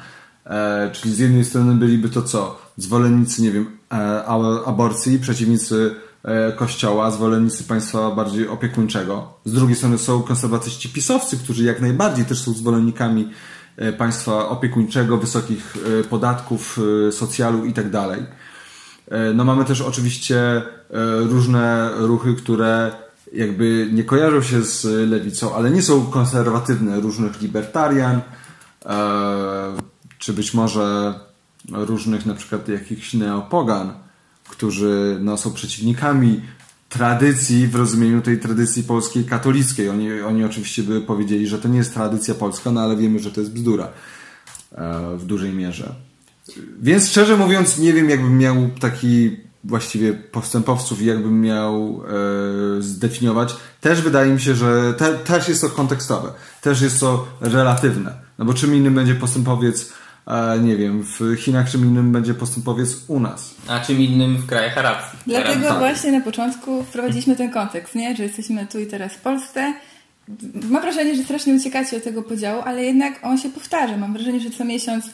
E, 0.46 0.90
czyli 0.92 1.14
z 1.14 1.18
jednej 1.18 1.44
strony 1.44 1.74
byliby 1.74 2.08
to 2.08 2.22
co? 2.22 2.58
Zwolennicy, 2.76 3.42
nie 3.42 3.50
wiem, 3.50 3.66
aborcji, 4.66 5.18
przeciwnicy 5.18 5.94
kościoła, 6.56 7.10
zwolennicy 7.10 7.64
państwa 7.64 8.10
bardziej 8.10 8.48
opiekuńczego. 8.48 9.32
Z 9.44 9.52
drugiej 9.52 9.76
strony 9.76 9.98
są 9.98 10.22
konserwatyści 10.22 10.88
pisowcy, 10.88 11.38
którzy 11.38 11.64
jak 11.64 11.80
najbardziej 11.80 12.24
też 12.24 12.40
są 12.40 12.52
zwolennikami 12.52 13.30
państwa 13.98 14.48
opiekuńczego, 14.48 15.16
wysokich 15.16 15.74
podatków, 16.10 16.80
socjalu 17.10 17.64
i 17.64 17.72
tak 17.72 17.90
dalej. 17.90 18.22
No 19.34 19.44
mamy 19.44 19.64
też 19.64 19.80
oczywiście 19.80 20.62
różne 21.30 21.90
ruchy, 21.96 22.34
które 22.34 22.92
jakby 23.32 23.88
nie 23.92 24.04
kojarzą 24.04 24.42
się 24.42 24.62
z 24.62 24.84
lewicą, 25.10 25.54
ale 25.54 25.70
nie 25.70 25.82
są 25.82 26.06
konserwatywne, 26.06 27.00
różnych 27.00 27.40
libertarian, 27.42 28.20
czy 30.18 30.32
być 30.32 30.54
może 30.54 31.14
różnych 31.72 32.26
na 32.26 32.34
przykład 32.34 32.68
jakichś 32.68 33.14
neopogan, 33.14 33.92
którzy 34.48 35.18
no, 35.20 35.36
są 35.36 35.52
przeciwnikami 35.52 36.40
tradycji 36.88 37.66
w 37.66 37.74
rozumieniu 37.74 38.22
tej 38.22 38.38
tradycji 38.40 38.82
polskiej 38.82 39.24
katolickiej. 39.24 39.88
Oni, 39.88 40.20
oni 40.20 40.44
oczywiście 40.44 40.82
by 40.82 41.00
powiedzieli, 41.00 41.46
że 41.46 41.58
to 41.58 41.68
nie 41.68 41.78
jest 41.78 41.94
tradycja 41.94 42.34
polska, 42.34 42.70
no 42.70 42.80
ale 42.80 42.96
wiemy, 42.96 43.18
że 43.18 43.30
to 43.30 43.40
jest 43.40 43.52
bzdura 43.52 43.88
e, 44.72 45.16
w 45.16 45.26
dużej 45.26 45.52
mierze. 45.52 45.94
Więc 46.80 47.08
szczerze 47.08 47.36
mówiąc, 47.36 47.78
nie 47.78 47.92
wiem, 47.92 48.10
jakbym 48.10 48.38
miał 48.38 48.56
taki 48.80 49.36
właściwie 49.64 50.12
postępowców 50.12 51.02
i 51.02 51.06
jakbym 51.06 51.40
miał 51.40 52.02
e, 52.78 52.82
zdefiniować. 52.82 53.54
Też 53.80 54.02
wydaje 54.02 54.32
mi 54.32 54.40
się, 54.40 54.54
że 54.54 54.94
te, 54.94 55.14
też 55.14 55.48
jest 55.48 55.60
to 55.60 55.68
kontekstowe, 55.68 56.32
też 56.60 56.80
jest 56.80 57.00
to 57.00 57.26
relatywne. 57.40 58.12
No 58.38 58.44
bo 58.44 58.54
czym 58.54 58.74
innym 58.74 58.94
będzie 58.94 59.14
postępowiec 59.14 59.92
nie 60.62 60.76
wiem, 60.76 61.02
w 61.02 61.36
Chinach 61.36 61.70
czym 61.70 61.84
innym 61.84 62.12
będzie 62.12 62.34
postępowiec 62.34 62.96
u 63.08 63.20
nas. 63.20 63.54
A 63.68 63.80
czym 63.80 63.98
innym 63.98 64.36
w 64.36 64.46
krajach 64.46 64.78
arabskich. 64.78 65.20
Dlatego 65.26 65.68
tak. 65.68 65.78
właśnie 65.78 66.12
na 66.12 66.20
początku 66.20 66.84
wprowadziliśmy 66.84 67.36
ten 67.36 67.50
kontekst, 67.50 67.94
nie? 67.94 68.16
że 68.16 68.22
jesteśmy 68.22 68.66
tu 68.66 68.78
i 68.78 68.86
teraz 68.86 69.12
w 69.12 69.20
Polsce. 69.20 69.74
Mam 70.70 70.82
wrażenie, 70.82 71.16
że 71.16 71.22
strasznie 71.22 71.54
uciekacie 71.54 71.96
od 71.96 72.04
tego 72.04 72.22
podziału, 72.22 72.62
ale 72.64 72.82
jednak 72.82 73.20
on 73.22 73.38
się 73.38 73.48
powtarza. 73.48 73.96
Mam 73.96 74.12
wrażenie, 74.12 74.40
że 74.40 74.50
co 74.50 74.64
miesiąc 74.64 75.04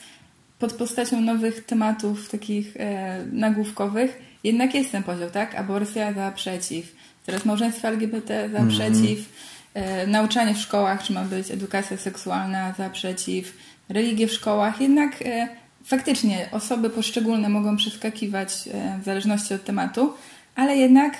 pod 0.61 0.73
postacią 0.73 1.21
nowych 1.21 1.65
tematów 1.65 2.29
takich 2.29 2.77
e, 2.77 3.25
nagłówkowych 3.33 4.31
jednak 4.45 4.75
jest 4.75 4.93
ten 4.93 5.03
podział, 5.03 5.31
tak? 5.31 5.55
Aborcja 5.55 6.13
za 6.13 6.31
przeciw, 6.31 6.93
teraz 7.27 7.45
małżeństwo 7.45 7.89
LGBT 7.89 8.49
za 8.53 8.59
mm 8.59 8.69
-hmm. 8.69 8.73
przeciw, 8.73 9.29
e, 9.75 10.07
nauczanie 10.07 10.55
w 10.55 10.59
szkołach, 10.59 11.03
czy 11.03 11.13
ma 11.13 11.25
być 11.25 11.51
edukacja 11.51 11.97
seksualna 11.97 12.75
za 12.79 12.91
przeciw, 12.91 13.57
religię 13.89 14.27
w 14.27 14.33
szkołach, 14.33 14.81
jednak 14.81 15.23
e, 15.23 15.49
faktycznie 15.85 16.49
osoby 16.53 16.91
poszczególne 16.91 17.49
mogą 17.49 17.77
przeskakiwać 17.77 18.69
e, 18.75 18.99
w 19.03 19.05
zależności 19.05 19.55
od 19.55 19.65
tematu, 19.65 20.15
ale 20.55 20.77
jednak 20.77 21.17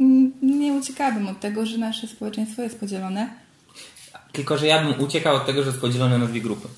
mm, 0.00 0.32
nie 0.42 0.72
uciekałabym 0.72 1.28
od 1.28 1.40
tego, 1.40 1.66
że 1.66 1.78
nasze 1.78 2.06
społeczeństwo 2.06 2.62
jest 2.62 2.80
podzielone. 2.80 3.28
Tylko, 4.32 4.58
że 4.58 4.66
ja 4.66 4.84
bym 4.84 5.00
uciekał 5.00 5.36
od 5.36 5.46
tego, 5.46 5.62
że 5.62 5.68
jest 5.68 5.80
podzielone 5.80 6.18
na 6.18 6.26
dwie 6.26 6.40
grupy. 6.40 6.68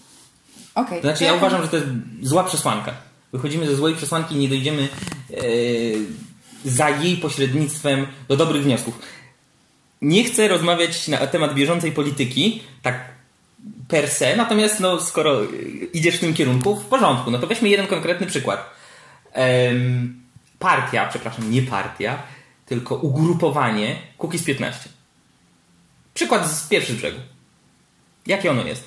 Okay. 0.80 1.00
Znaczy, 1.00 1.24
ja 1.24 1.34
uważam, 1.34 1.62
że 1.62 1.68
to 1.68 1.76
jest 1.76 1.88
zła 2.22 2.44
przesłanka. 2.44 2.92
Wychodzimy 3.32 3.66
ze 3.66 3.76
złej 3.76 3.94
przesłanki 3.94 4.34
i 4.34 4.38
nie 4.38 4.48
dojdziemy 4.48 4.88
e, 5.30 5.36
za 6.64 6.90
jej 6.90 7.16
pośrednictwem 7.16 8.06
do 8.28 8.36
dobrych 8.36 8.62
wniosków. 8.62 8.98
Nie 10.02 10.24
chcę 10.24 10.48
rozmawiać 10.48 11.08
na 11.08 11.26
temat 11.26 11.54
bieżącej 11.54 11.92
polityki, 11.92 12.62
tak 12.82 13.04
per 13.88 14.08
se, 14.08 14.36
natomiast 14.36 14.80
no, 14.80 15.00
skoro 15.00 15.40
idziesz 15.92 16.16
w 16.16 16.20
tym 16.20 16.34
kierunku, 16.34 16.76
w 16.76 16.84
porządku. 16.84 17.30
No 17.30 17.38
to 17.38 17.46
weźmy 17.46 17.68
jeden 17.68 17.86
konkretny 17.86 18.26
przykład. 18.26 18.70
Um, 19.34 20.22
partia, 20.58 21.06
przepraszam, 21.06 21.50
nie 21.50 21.62
partia, 21.62 22.22
tylko 22.66 22.94
ugrupowanie 22.94 23.96
Cookies 24.18 24.44
15. 24.44 24.88
Przykład 26.14 26.50
z 26.50 26.68
pierwszych 26.68 26.96
brzegu. 26.96 27.18
Jakie 28.26 28.50
ono 28.50 28.64
jest? 28.64 28.84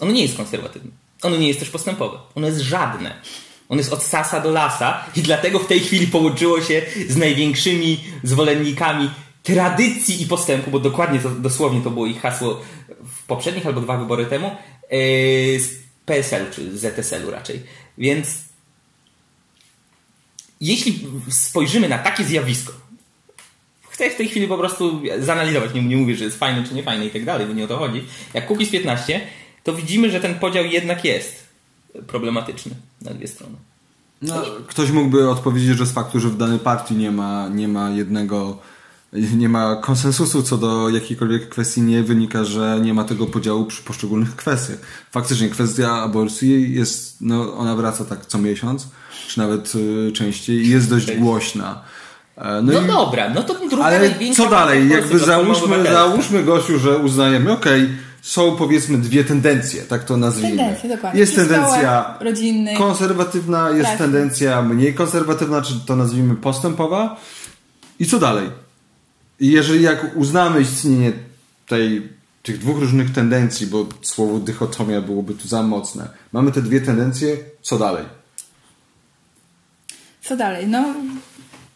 Ono 0.00 0.12
nie 0.12 0.22
jest 0.22 0.36
konserwatywne. 0.36 0.90
Ono 1.22 1.36
nie 1.36 1.48
jest 1.48 1.60
też 1.60 1.70
postępowe. 1.70 2.18
Ono 2.34 2.46
jest 2.46 2.60
żadne. 2.60 3.22
On 3.68 3.78
jest 3.78 3.92
od 3.92 4.02
sasa 4.02 4.40
do 4.40 4.50
lasa 4.50 5.04
i 5.16 5.22
dlatego 5.22 5.58
w 5.58 5.66
tej 5.66 5.80
chwili 5.80 6.06
połączyło 6.06 6.62
się 6.62 6.82
z 7.08 7.16
największymi 7.16 8.00
zwolennikami 8.22 9.10
tradycji 9.42 10.22
i 10.22 10.26
postępu, 10.26 10.70
bo 10.70 10.78
dokładnie 10.78 11.20
to, 11.20 11.30
dosłownie 11.30 11.80
to 11.80 11.90
było 11.90 12.06
ich 12.06 12.20
hasło 12.20 12.60
w 13.04 13.26
poprzednich 13.26 13.66
albo 13.66 13.80
dwa 13.80 13.96
wybory 13.96 14.26
temu, 14.26 14.56
yy, 14.90 14.98
z 15.60 15.78
PSL 16.06 16.46
czy 16.50 16.78
ZSL-u 16.78 17.30
raczej. 17.30 17.62
Więc 17.98 18.28
jeśli 20.60 21.06
spojrzymy 21.30 21.88
na 21.88 21.98
takie 21.98 22.24
zjawisko, 22.24 22.72
chcę 23.90 24.10
w 24.10 24.16
tej 24.16 24.28
chwili 24.28 24.48
po 24.48 24.58
prostu 24.58 25.02
zanalizować, 25.18 25.74
nie, 25.74 25.82
nie 25.82 25.96
mówię, 25.96 26.16
że 26.16 26.24
jest 26.24 26.38
fajne 26.38 26.64
czy 26.68 26.74
nie 26.74 26.82
fajne 26.82 27.06
i 27.06 27.10
tak 27.10 27.24
dalej, 27.24 27.46
bo 27.46 27.52
nie 27.52 27.64
o 27.64 27.68
to 27.68 27.78
chodzi. 27.78 28.04
Jak 28.34 28.46
Kukiz 28.46 28.70
15, 28.70 29.20
to 29.68 29.74
widzimy, 29.74 30.10
że 30.10 30.20
ten 30.20 30.34
podział 30.34 30.64
jednak 30.64 31.04
jest 31.04 31.46
problematyczny 32.06 32.72
na 33.02 33.14
dwie 33.14 33.28
strony. 33.28 33.56
No, 34.22 34.34
ktoś 34.66 34.90
mógłby 34.90 35.30
odpowiedzieć, 35.30 35.78
że 35.78 35.86
z 35.86 35.92
faktu, 35.92 36.20
że 36.20 36.28
w 36.28 36.36
danej 36.36 36.58
partii 36.58 36.94
nie 36.94 37.10
ma, 37.10 37.48
nie 37.48 37.68
ma 37.68 37.90
jednego 37.90 38.58
nie 39.12 39.48
ma 39.48 39.76
konsensusu 39.76 40.42
co 40.42 40.56
do 40.58 40.88
jakiejkolwiek 40.88 41.48
kwestii, 41.48 41.82
nie 41.82 42.02
wynika, 42.02 42.44
że 42.44 42.78
nie 42.82 42.94
ma 42.94 43.04
tego 43.04 43.26
podziału 43.26 43.64
przy 43.64 43.82
poszczególnych 43.82 44.36
kwestiach. 44.36 44.78
Faktycznie 45.10 45.48
kwestia 45.48 46.02
aborcji 46.02 46.74
jest, 46.74 47.16
no 47.20 47.56
ona 47.56 47.76
wraca 47.76 48.04
tak 48.04 48.26
co 48.26 48.38
miesiąc, 48.38 48.88
czy 49.28 49.38
nawet 49.38 49.72
y, 49.74 50.12
częściej 50.12 50.56
i 50.56 50.70
jest 50.70 50.90
dość 50.90 51.16
głośna. 51.16 51.82
E, 52.36 52.62
no, 52.62 52.72
no 52.72 52.80
i, 52.80 52.86
dobra, 52.86 53.30
no 53.30 53.42
to 53.42 53.54
druga 53.68 53.84
Ale 53.84 54.14
co 54.36 54.50
dalej? 54.50 54.88
Jakby 54.88 55.18
załóżmy, 55.18 55.84
załóżmy 55.84 56.42
Gosiu, 56.42 56.78
że 56.78 56.98
uznajemy, 56.98 57.52
okej, 57.52 57.84
okay, 57.84 58.07
są 58.22 58.56
powiedzmy 58.56 58.98
dwie 58.98 59.24
tendencje, 59.24 59.82
tak 59.82 60.04
to 60.04 60.16
nazwijmy. 60.16 60.56
Tendencje, 60.56 60.90
dokładnie. 60.90 61.20
Jest 61.20 61.36
tendencja 61.36 62.18
konserwatywna, 62.78 63.70
jest 63.70 63.98
tendencja 63.98 64.62
mniej 64.62 64.94
konserwatywna, 64.94 65.62
czy 65.62 65.80
to 65.86 65.96
nazwijmy 65.96 66.34
postępowa. 66.34 67.20
I 67.98 68.06
co 68.06 68.18
dalej? 68.18 68.50
Jeżeli 69.40 69.82
jak 69.82 70.16
uznamy 70.16 70.60
istnienie 70.60 71.12
tej, 71.66 72.08
tych 72.42 72.58
dwóch 72.58 72.78
różnych 72.78 73.12
tendencji, 73.12 73.66
bo 73.66 73.86
słowo 74.02 74.38
dychotomia 74.38 75.00
byłoby 75.00 75.34
tu 75.34 75.48
za 75.48 75.62
mocne, 75.62 76.08
mamy 76.32 76.52
te 76.52 76.62
dwie 76.62 76.80
tendencje, 76.80 77.36
co 77.62 77.78
dalej? 77.78 78.04
Co 80.22 80.36
dalej? 80.36 80.66
No, 80.66 80.94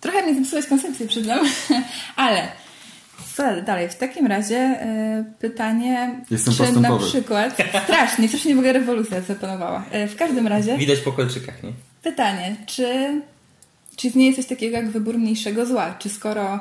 trochę 0.00 0.26
mi 0.26 0.34
zepsułeś 0.34 0.66
koncepcję, 0.66 1.06
przyznam, 1.08 1.46
ale 2.16 2.61
co 3.36 3.62
dalej? 3.62 3.88
W 3.88 3.94
takim 3.94 4.26
razie 4.26 4.56
y, 4.56 5.24
pytanie, 5.38 6.20
Jestem 6.30 6.54
czy 6.54 6.80
na 6.80 6.98
przykład, 6.98 7.54
strasznie, 7.84 8.28
strasznie 8.28 8.54
w 8.54 8.58
ogóle 8.58 8.72
rewolucja 8.72 9.20
zapanowała. 9.20 9.84
Y, 9.94 10.08
w 10.08 10.16
każdym 10.16 10.46
razie... 10.46 10.78
Widać 10.78 10.98
po 10.98 11.12
kolczykach, 11.12 11.62
nie? 11.62 11.72
Pytanie, 12.02 12.56
czy, 12.66 13.20
czy 13.96 14.06
istnieje 14.06 14.34
coś 14.34 14.46
takiego 14.46 14.76
jak 14.76 14.90
wybór 14.90 15.18
mniejszego 15.18 15.66
zła? 15.66 15.94
Czy 15.98 16.08
skoro 16.08 16.60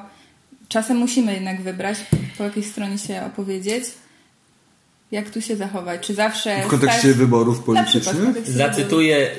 czasem 0.67 0.97
musimy 0.97 1.33
jednak 1.33 1.61
wybrać, 1.61 1.97
po 2.37 2.43
jakiej 2.43 2.63
stronie 2.63 2.97
się 2.97 3.25
opowiedzieć. 3.25 3.83
Jak 5.11 5.29
tu 5.29 5.41
się 5.41 5.55
zachować? 5.55 6.07
Czy 6.07 6.13
zawsze. 6.13 6.63
W 6.63 6.67
kontekście 6.67 6.99
stać... 6.99 7.13
wyborów 7.13 7.63
politycznych? 7.63 8.47
Zacytuję, 8.47 9.31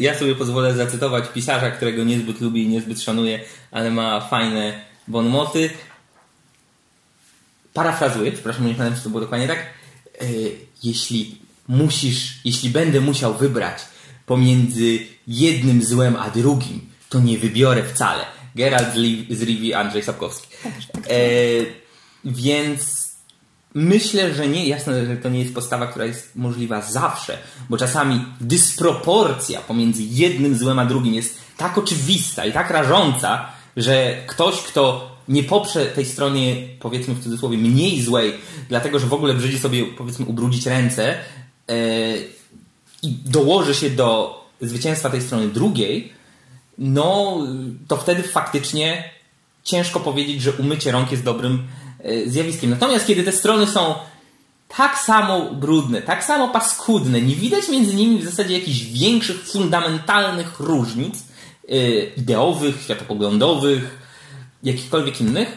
ja 0.00 0.14
sobie 0.14 0.34
pozwolę 0.34 0.74
zacytować 0.74 1.24
pisarza, 1.28 1.70
którego 1.70 2.04
niezbyt 2.04 2.40
lubię 2.40 2.62
i 2.62 2.68
niezbyt 2.68 3.02
szanuję, 3.02 3.40
ale 3.70 3.90
ma 3.90 4.20
fajne 4.20 4.80
bonmoty. 5.08 5.70
Parafrazuję, 7.74 8.32
przepraszam, 8.32 8.66
nie 8.66 8.74
pamiętam, 8.74 8.98
czy 8.98 9.04
to 9.04 9.10
było 9.10 9.20
dokładnie 9.20 9.48
tak. 9.48 9.58
E, 9.58 10.24
jeśli 10.82 11.38
musisz, 11.68 12.40
jeśli 12.44 12.70
będę 12.70 13.00
musiał 13.00 13.34
wybrać 13.34 13.78
pomiędzy 14.26 14.98
jednym 15.26 15.84
złem 15.84 16.16
a 16.16 16.30
drugim, 16.30 16.80
to 17.08 17.20
nie 17.20 17.38
wybiorę 17.38 17.84
wcale. 17.84 18.24
Geralt 18.54 18.94
z 19.30 19.42
Rivi, 19.42 19.74
Andrzej 19.74 20.02
Sapkowski. 20.02 20.48
E, 20.66 21.18
więc 22.24 23.08
myślę, 23.74 24.34
że 24.34 24.48
nie, 24.48 24.68
jasne, 24.68 25.06
że 25.06 25.16
to 25.16 25.28
nie 25.28 25.40
jest 25.40 25.54
postawa, 25.54 25.86
która 25.86 26.04
jest 26.04 26.36
możliwa 26.36 26.82
zawsze, 26.82 27.38
bo 27.68 27.76
czasami 27.76 28.24
dysproporcja 28.40 29.60
pomiędzy 29.60 30.02
jednym 30.02 30.58
złem 30.58 30.78
a 30.78 30.84
drugim 30.84 31.14
jest 31.14 31.38
tak 31.56 31.78
oczywista 31.78 32.46
i 32.46 32.52
tak 32.52 32.70
rażąca, 32.70 33.46
że 33.76 34.16
ktoś, 34.26 34.56
kto 34.62 35.13
nie 35.28 35.42
poprze 35.42 35.86
tej 35.86 36.04
stronie, 36.04 36.56
powiedzmy 36.80 37.14
w 37.14 37.22
cudzysłowie, 37.22 37.58
mniej 37.58 38.02
złej, 38.02 38.34
dlatego 38.68 38.98
że 38.98 39.06
w 39.06 39.14
ogóle 39.14 39.34
brzydzi 39.34 39.58
sobie, 39.58 39.84
powiedzmy, 39.84 40.26
ubrudzić 40.26 40.66
ręce 40.66 41.18
yy, 41.68 41.74
i 43.02 43.08
dołoży 43.24 43.74
się 43.74 43.90
do 43.90 44.40
zwycięstwa 44.60 45.10
tej 45.10 45.22
strony 45.22 45.48
drugiej, 45.48 46.12
no 46.78 47.38
to 47.88 47.96
wtedy 47.96 48.22
faktycznie 48.22 49.10
ciężko 49.64 50.00
powiedzieć, 50.00 50.42
że 50.42 50.52
umycie 50.52 50.92
rąk 50.92 51.10
jest 51.10 51.24
dobrym 51.24 51.66
yy, 52.04 52.30
zjawiskiem. 52.30 52.70
Natomiast 52.70 53.06
kiedy 53.06 53.22
te 53.22 53.32
strony 53.32 53.66
są 53.66 53.94
tak 54.76 54.98
samo 54.98 55.50
brudne, 55.50 56.02
tak 56.02 56.24
samo 56.24 56.48
paskudne, 56.48 57.22
nie 57.22 57.34
widać 57.34 57.68
między 57.68 57.94
nimi 57.94 58.18
w 58.18 58.24
zasadzie 58.24 58.58
jakichś 58.58 58.80
większych, 58.80 59.48
fundamentalnych 59.48 60.60
różnic 60.60 61.24
yy, 61.68 62.12
ideowych, 62.16 62.82
światopoglądowych, 62.82 64.03
jakichkolwiek 64.64 65.20
innych, 65.20 65.48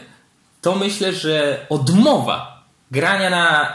to 0.60 0.74
myślę, 0.74 1.12
że 1.12 1.66
odmowa 1.68 2.64
grania 2.90 3.30
na 3.30 3.72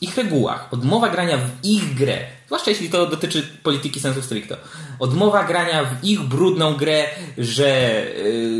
ich 0.00 0.16
regułach, 0.16 0.68
odmowa 0.72 1.08
grania 1.08 1.38
w 1.38 1.64
ich 1.64 1.94
grę, 1.94 2.18
zwłaszcza 2.46 2.70
jeśli 2.70 2.90
to 2.90 3.06
dotyczy 3.06 3.42
polityki 3.62 4.00
sensu 4.00 4.22
stricto, 4.22 4.56
odmowa 4.98 5.44
grania 5.44 5.84
w 5.84 6.04
ich 6.04 6.20
brudną 6.20 6.74
grę, 6.74 7.04
że 7.38 7.68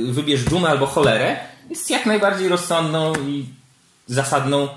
yy, 0.06 0.12
wybierz 0.12 0.44
dumę 0.44 0.68
albo 0.68 0.86
cholerę, 0.86 1.36
jest 1.70 1.90
jak 1.90 2.06
najbardziej 2.06 2.48
rozsądną 2.48 3.12
i 3.14 3.46
zasadną 4.06 4.68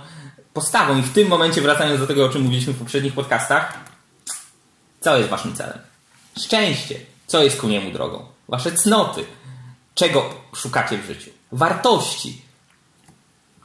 postawą. 0.53 0.97
I 0.97 1.01
w 1.01 1.13
tym 1.13 1.27
momencie, 1.27 1.61
wracając 1.61 1.99
do 1.99 2.07
tego, 2.07 2.25
o 2.25 2.29
czym 2.29 2.41
mówiliśmy 2.41 2.73
w 2.73 2.79
poprzednich 2.79 3.13
podcastach, 3.13 3.79
co 5.01 5.17
jest 5.17 5.29
waszym 5.29 5.55
celem? 5.55 5.79
Szczęście. 6.39 6.99
Co 7.27 7.43
jest 7.43 7.61
ku 7.61 7.67
niemu 7.67 7.91
drogą? 7.91 8.25
Wasze 8.47 8.71
cnoty. 8.71 9.25
Czego 9.97 10.29
szukacie 10.55 10.97
w 10.97 11.05
życiu? 11.05 11.31
Wartości. 11.51 12.41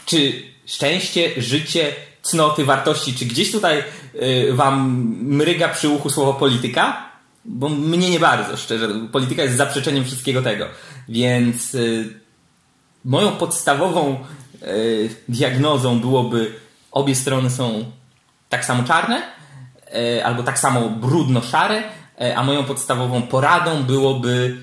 Czy 0.06 0.42
szczęście, 0.66 1.42
życie, 1.42 1.94
cnoty, 2.22 2.64
wartości, 2.64 3.14
czy 3.14 3.24
gdzieś 3.24 3.52
tutaj 3.52 3.84
y, 4.14 4.52
wam 4.52 5.06
mryga 5.22 5.68
przy 5.68 5.88
uchu 5.88 6.10
słowo 6.10 6.34
polityka? 6.34 7.12
Bo 7.44 7.68
mnie 7.68 8.10
nie 8.10 8.20
bardzo, 8.20 8.56
szczerze. 8.56 8.88
Polityka 9.12 9.42
jest 9.42 9.56
zaprzeczeniem 9.56 10.04
wszystkiego 10.04 10.42
tego. 10.42 10.66
Więc 11.08 11.74
y, 11.74 12.20
moją 13.04 13.32
podstawową 13.32 14.24
y, 14.62 15.10
diagnozą 15.28 16.00
byłoby 16.00 16.54
obie 16.92 17.14
strony 17.14 17.50
są 17.50 17.84
tak 18.48 18.64
samo 18.64 18.82
czarne, 18.82 19.22
e, 19.94 20.24
albo 20.26 20.42
tak 20.42 20.58
samo 20.58 20.88
brudno-szare, 20.88 21.82
e, 22.20 22.36
a 22.36 22.42
moją 22.42 22.64
podstawową 22.64 23.22
poradą 23.22 23.82
byłoby 23.82 24.56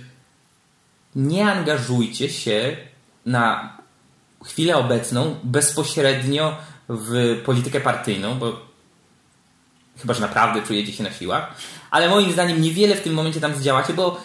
nie 1.15 1.51
angażujcie 1.51 2.29
się 2.29 2.77
na 3.25 3.77
chwilę 4.45 4.77
obecną 4.77 5.35
bezpośrednio 5.43 6.57
w 6.89 7.41
politykę 7.45 7.81
partyjną, 7.81 8.39
bo 8.39 8.59
chyba, 10.01 10.13
że 10.13 10.21
naprawdę 10.21 10.61
czujecie 10.61 10.93
się 10.93 11.03
na 11.03 11.11
siłach, 11.11 11.53
ale 11.91 12.09
moim 12.09 12.31
zdaniem 12.31 12.61
niewiele 12.61 12.95
w 12.95 13.01
tym 13.01 13.13
momencie 13.13 13.41
tam 13.41 13.55
zdziałacie, 13.55 13.93
bo 13.93 14.21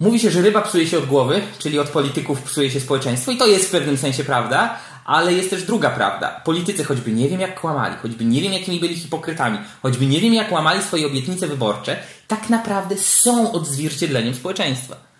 mówi 0.00 0.20
się, 0.20 0.30
że 0.30 0.42
ryba 0.42 0.62
psuje 0.62 0.86
się 0.86 0.98
od 0.98 1.06
głowy, 1.06 1.42
czyli 1.58 1.78
od 1.78 1.88
polityków 1.88 2.42
psuje 2.42 2.70
się 2.70 2.80
społeczeństwo 2.80 3.32
i 3.32 3.36
to 3.36 3.46
jest 3.46 3.68
w 3.68 3.70
pewnym 3.70 3.96
sensie 3.96 4.24
prawda, 4.24 4.78
ale 5.04 5.32
jest 5.32 5.50
też 5.50 5.62
druga 5.62 5.90
prawda. 5.90 6.40
Politycy 6.44 6.84
choćby 6.84 7.12
nie 7.12 7.28
wiem 7.28 7.40
jak 7.40 7.60
kłamali, 7.60 7.96
choćby 8.02 8.24
nie 8.24 8.40
wiem 8.40 8.52
jakimi 8.52 8.80
byli 8.80 8.96
hipokrytami, 8.96 9.58
choćby 9.82 10.06
nie 10.06 10.20
wiem 10.20 10.34
jak 10.34 10.52
łamali 10.52 10.82
swoje 10.82 11.06
obietnice 11.06 11.46
wyborcze, 11.46 11.96
tak 12.28 12.50
naprawdę 12.50 12.98
są 12.98 13.52
odzwierciedleniem 13.52 14.34
społeczeństwa. 14.34 15.13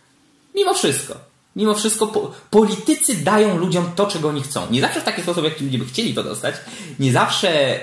Mimo 0.54 0.74
wszystko. 0.74 1.14
Mimo 1.56 1.74
wszystko 1.74 2.06
po, 2.06 2.32
politycy 2.50 3.16
dają 3.16 3.58
ludziom 3.58 3.90
to, 3.96 4.06
czego 4.06 4.28
oni 4.28 4.42
chcą. 4.42 4.70
Nie 4.70 4.80
zawsze 4.80 5.00
w 5.00 5.04
taki 5.04 5.22
sposób, 5.22 5.44
jak 5.44 5.58
ci 5.58 5.64
ludzie 5.64 5.78
by 5.78 5.86
chcieli 5.86 6.14
to 6.14 6.22
dostać. 6.22 6.54
Nie 6.98 7.12
zawsze, 7.12 7.80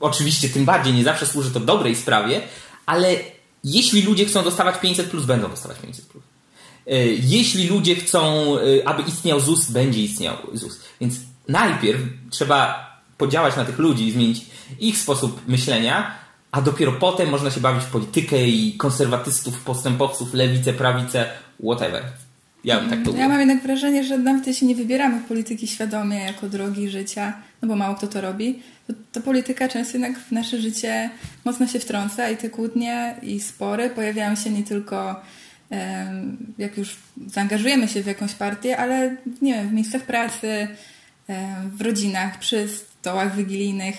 oczywiście 0.00 0.48
tym 0.48 0.64
bardziej, 0.64 0.92
nie 0.92 1.04
zawsze 1.04 1.26
służy 1.26 1.50
to 1.50 1.60
dobrej 1.60 1.96
sprawie, 1.96 2.40
ale 2.86 3.16
jeśli 3.64 4.02
ludzie 4.02 4.24
chcą 4.24 4.42
dostawać 4.42 4.80
500, 4.80 5.10
plus, 5.10 5.24
będą 5.24 5.50
dostawać 5.50 5.78
500. 5.78 6.06
Plus. 6.06 6.24
E, 6.86 7.06
jeśli 7.06 7.68
ludzie 7.68 7.96
chcą, 7.96 8.46
e, 8.58 8.88
aby 8.88 9.02
istniał 9.02 9.40
ZUS, 9.40 9.70
będzie 9.70 10.02
istniał 10.02 10.36
ZUS. 10.52 10.80
Więc 11.00 11.14
najpierw 11.48 12.00
trzeba 12.30 12.90
podziałać 13.18 13.56
na 13.56 13.64
tych 13.64 13.78
ludzi 13.78 14.12
zmienić 14.12 14.40
ich 14.80 14.98
sposób 14.98 15.40
myślenia, 15.48 16.14
a 16.52 16.62
dopiero 16.62 16.92
potem 16.92 17.30
można 17.30 17.50
się 17.50 17.60
bawić 17.60 17.84
w 17.84 17.90
politykę 17.90 18.48
i 18.48 18.76
konserwatystów, 18.76 19.60
postępowców, 19.60 20.34
lewicę, 20.34 20.72
prawicę, 20.72 21.30
whatever. 21.62 22.02
Ja 22.64 22.80
bym 22.80 22.90
tak 22.90 23.02
to 23.04 23.16
Ja 23.16 23.28
mam 23.28 23.40
jednak 23.40 23.62
wrażenie, 23.62 24.04
że 24.04 24.18
nawet 24.18 24.46
jeśli 24.46 24.66
nie 24.66 24.74
wybieramy 24.74 25.20
polityki 25.28 25.66
świadomie 25.66 26.18
jako 26.18 26.48
drogi 26.48 26.88
życia, 26.88 27.32
no 27.62 27.68
bo 27.68 27.76
mało 27.76 27.94
kto 27.94 28.06
to 28.06 28.20
robi, 28.20 28.62
to, 28.86 28.92
to 29.12 29.20
polityka 29.20 29.68
często 29.68 29.98
jednak 29.98 30.18
w 30.18 30.32
nasze 30.32 30.60
życie 30.60 31.10
mocno 31.44 31.66
się 31.66 31.78
wtrąca 31.78 32.30
i 32.30 32.36
te 32.36 32.50
kłótnie 32.50 33.14
i 33.22 33.40
spory 33.40 33.90
pojawiają 33.90 34.36
się 34.36 34.50
nie 34.50 34.62
tylko 34.62 35.22
jak 36.58 36.78
już 36.78 36.96
zaangażujemy 37.26 37.88
się 37.88 38.02
w 38.02 38.06
jakąś 38.06 38.34
partię, 38.34 38.76
ale 38.76 39.16
nie 39.42 39.54
wiem, 39.54 39.68
w 39.68 39.72
miejscach 39.72 40.02
pracy, 40.02 40.68
w 41.76 41.80
rodzinach, 41.80 42.38
przy 42.38 42.68
stołach 42.68 43.36
wigilijnych. 43.36 43.96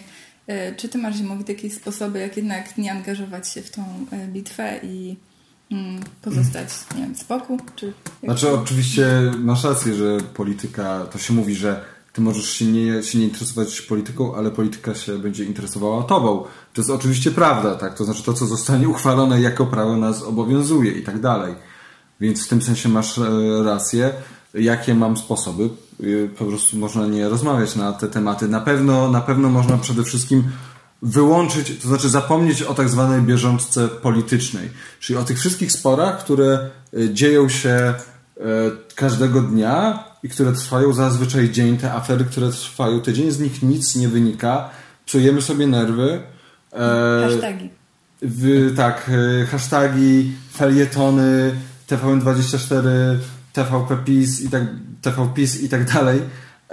E, 0.48 0.76
czy 0.76 0.90
ty 0.90 0.98
masz 0.98 1.16
Zimowit 1.16 1.50
jakieś 1.50 1.74
sposoby, 1.74 2.20
jak 2.20 2.38
jednak 2.38 2.78
nie 2.78 2.92
angażować 2.92 3.50
się 3.50 3.62
w 3.62 3.72
tą 3.72 3.84
e, 4.12 4.28
bitwę 4.28 4.80
i 4.84 5.16
pozostać, 6.22 6.70
nie 6.96 7.02
wiem, 7.02 7.16
spokój? 7.16 7.58
Czy 7.76 7.94
znaczy 8.24 8.52
oczywiście 8.52 9.08
masz 9.38 9.64
rację, 9.64 9.94
że 9.94 10.18
polityka, 10.34 11.06
to 11.12 11.18
się 11.18 11.34
mówi, 11.34 11.56
że 11.56 11.86
ty 12.14 12.22
możesz 12.22 12.50
się 12.50 12.66
nie, 12.66 13.04
się 13.04 13.20
nie 13.20 13.24
interesować 13.24 13.82
polityką, 13.82 14.36
ale 14.36 14.52
polityka 14.52 14.96
się 14.96 15.20
będzie 15.20 15.46
interesowała 15.46 16.04
tobą. 16.04 16.44
To 16.74 16.82
jest 16.82 16.90
oczywiście 16.90 17.32
prawda, 17.32 17.76
tak? 17.76 17.98
To 17.98 18.06
znaczy 18.06 18.24
to, 18.24 18.34
co 18.34 18.46
zostanie 18.46 18.90
uchwalone 18.90 19.42
jako 19.42 19.66
prawo 19.66 19.98
nas 19.98 20.24
obowiązuje 20.24 20.92
i 20.92 21.04
tak 21.04 21.22
dalej. 21.22 21.56
Więc 22.20 22.46
w 22.46 22.50
tym 22.50 22.62
sensie 22.62 22.90
masz 22.90 23.18
e, 23.18 23.24
rację. 23.64 24.14
Jakie 24.54 24.96
mam 24.96 25.18
sposoby? 25.18 25.70
Y, 26.04 26.30
po 26.38 26.46
prostu 26.46 26.78
można 26.78 27.08
nie 27.08 27.30
rozmawiać 27.30 27.76
na 27.76 27.94
te 27.94 28.08
tematy. 28.08 28.48
Na 28.48 28.62
pewno, 28.62 29.12
na 29.12 29.22
pewno 29.22 29.50
można 29.50 29.78
przede 29.78 30.04
wszystkim 30.04 30.44
wyłączyć, 31.04 31.80
to 31.82 31.88
znaczy 31.88 32.10
zapomnieć 32.10 32.62
o 32.62 32.74
tak 32.74 32.90
zwanej 32.90 33.22
bieżączce 33.22 33.88
politycznej, 33.88 34.70
czyli 35.00 35.20
o 35.20 35.24
tych 35.24 35.40
wszystkich 35.40 35.72
sporach, 35.72 36.20
które 36.20 36.70
y, 36.94 37.14
dzieją 37.14 37.50
się 37.50 37.94
y, 38.38 38.42
każdego 38.96 39.42
dnia 39.42 40.04
i 40.24 40.30
które 40.30 40.54
trwają 40.54 40.94
zazwyczaj 40.94 41.50
dzień, 41.50 41.78
te 41.78 41.94
afery, 41.94 42.26
które 42.26 42.50
trwają 42.50 43.00
tydzień, 43.00 43.32
z 43.32 43.40
nich 43.40 43.64
nic 43.64 43.96
nie 43.96 44.08
wynika, 44.10 44.70
psujemy 45.06 45.42
sobie 45.42 45.68
nerwy. 45.68 46.22
E, 46.74 47.28
hashtagi. 47.30 47.70
W, 48.22 48.74
tak, 48.78 49.12
hashtagi, 49.52 50.34
felietony, 50.54 51.56
TVN24, 51.90 52.88
TVP 53.54 53.98
PiS 54.06 54.42
i 54.42 54.50
tak, 54.50 54.64
TVPiS 55.02 55.62
i 55.62 55.70
tak 55.70 55.94
dalej. 55.94 56.22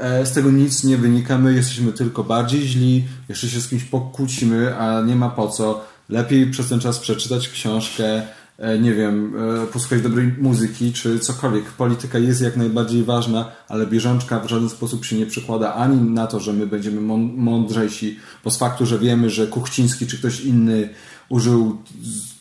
E, 0.01 0.27
z 0.27 0.33
tego 0.33 0.51
nic 0.51 0.85
nie 0.85 0.97
wynika, 0.97 1.39
my 1.39 1.55
jesteśmy 1.55 1.93
tylko 1.93 2.25
bardziej 2.25 2.61
źli, 2.63 3.05
jeszcze 3.29 3.49
się 3.49 3.61
z 3.61 3.69
kimś 3.69 3.85
pokłócimy, 3.85 4.77
a 4.79 5.03
nie 5.03 5.17
ma 5.17 5.29
po 5.29 5.49
co. 5.49 5.85
Lepiej 6.09 6.51
przez 6.51 6.69
ten 6.69 6.81
czas 6.81 6.99
przeczytać 6.99 7.49
książkę, 7.49 8.23
e, 8.59 8.79
nie 8.79 8.95
wiem, 8.95 9.33
e, 9.63 9.67
posłuchać 9.67 10.03
dobrej 10.03 10.35
muzyki, 10.39 10.93
czy 10.93 11.19
cokolwiek. 11.19 11.65
Polityka 11.65 12.19
jest 12.19 12.41
jak 12.41 12.57
najbardziej 12.57 13.05
ważna, 13.05 13.53
ale 13.69 13.87
bieżączka 13.87 14.41
w 14.41 14.49
żaden 14.49 14.69
sposób 14.69 15.05
się 15.05 15.17
nie 15.17 15.27
przekłada 15.27 15.75
ani 15.75 16.11
na 16.11 16.27
to, 16.27 16.41
że 16.41 16.53
my 16.53 16.67
będziemy 16.67 17.01
mądrzejsi, 17.37 18.19
bo 18.45 18.51
z 18.51 18.57
faktu, 18.57 18.87
że 18.87 18.99
wiemy, 18.99 19.31
że 19.31 19.47
Kuchciński 19.47 20.07
czy 20.07 20.19
ktoś 20.19 20.41
inny 20.41 20.89
użył 21.29 21.77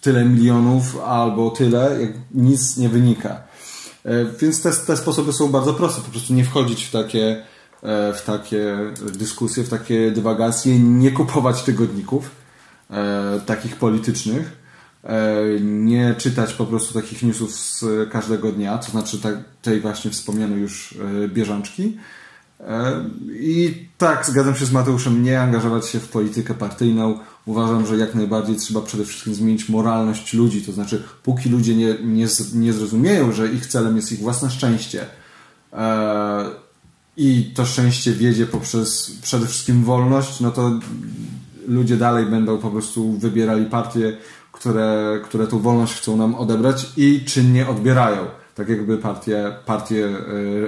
tyle 0.01 0.25
milionów 0.25 0.97
albo 1.05 1.49
tyle, 1.49 1.97
nic 2.33 2.77
nie 2.77 2.89
wynika. 2.89 3.48
E, 4.09 4.25
więc 4.39 4.61
te, 4.61 4.71
te 4.71 4.97
sposoby 4.97 5.33
są 5.33 5.47
bardzo 5.47 5.73
proste. 5.73 6.01
Po 6.01 6.11
prostu 6.11 6.33
nie 6.33 6.43
wchodzić 6.43 6.83
w 6.83 6.91
takie, 6.91 7.43
e, 7.83 8.13
w 8.13 8.21
takie 8.25 8.77
dyskusje, 9.13 9.63
w 9.63 9.69
takie 9.69 10.11
dywagacje, 10.11 10.79
nie 10.79 11.11
kupować 11.11 11.63
tygodników 11.63 12.31
e, 12.89 13.39
takich 13.45 13.75
politycznych, 13.75 14.59
nie 15.61 16.15
czytać 16.17 16.53
po 16.53 16.65
prostu 16.65 16.93
takich 16.93 17.23
newsów 17.23 17.51
z 17.51 17.85
każdego 18.11 18.51
dnia, 18.51 18.77
to 18.77 18.91
znaczy 18.91 19.17
tej 19.61 19.81
właśnie 19.81 20.11
wspomnianej 20.11 20.59
już 20.59 20.97
bieżączki. 21.27 21.97
I 23.29 23.87
tak, 23.97 24.25
zgadzam 24.25 24.55
się 24.55 24.65
z 24.65 24.71
Mateuszem, 24.71 25.23
nie 25.23 25.41
angażować 25.41 25.87
się 25.87 25.99
w 25.99 26.09
politykę 26.09 26.53
partyjną, 26.53 27.19
uważam, 27.45 27.85
że 27.85 27.97
jak 27.97 28.15
najbardziej 28.15 28.55
trzeba 28.55 28.81
przede 28.81 29.05
wszystkim 29.05 29.35
zmienić 29.35 29.69
moralność 29.69 30.33
ludzi. 30.33 30.61
To 30.61 30.71
znaczy, 30.71 31.03
póki 31.23 31.49
ludzie 31.49 31.75
nie, 31.75 31.95
nie, 32.03 32.27
nie 32.53 32.73
zrozumieją, 32.73 33.31
że 33.31 33.47
ich 33.47 33.65
celem 33.65 33.95
jest 33.95 34.11
ich 34.11 34.19
własne 34.19 34.49
szczęście 34.49 35.05
e, 35.73 36.45
i 37.17 37.51
to 37.55 37.65
szczęście 37.65 38.11
wiedzie 38.11 38.45
poprzez 38.45 39.11
przede 39.21 39.47
wszystkim 39.47 39.83
wolność, 39.83 40.39
no 40.39 40.51
to 40.51 40.79
ludzie 41.67 41.97
dalej 41.97 42.25
będą 42.25 42.57
po 42.57 42.69
prostu 42.69 43.11
wybierali 43.11 43.65
partie, 43.65 44.17
które, 44.51 45.19
które 45.23 45.47
tą 45.47 45.59
wolność 45.59 45.93
chcą 45.93 46.17
nam 46.17 46.35
odebrać 46.35 46.85
i 46.97 47.25
czynnie 47.25 47.67
odbierają. 47.67 48.25
tak 48.55 48.69
jakby 48.69 48.97
partie, 48.97 49.51
partie 49.65 50.07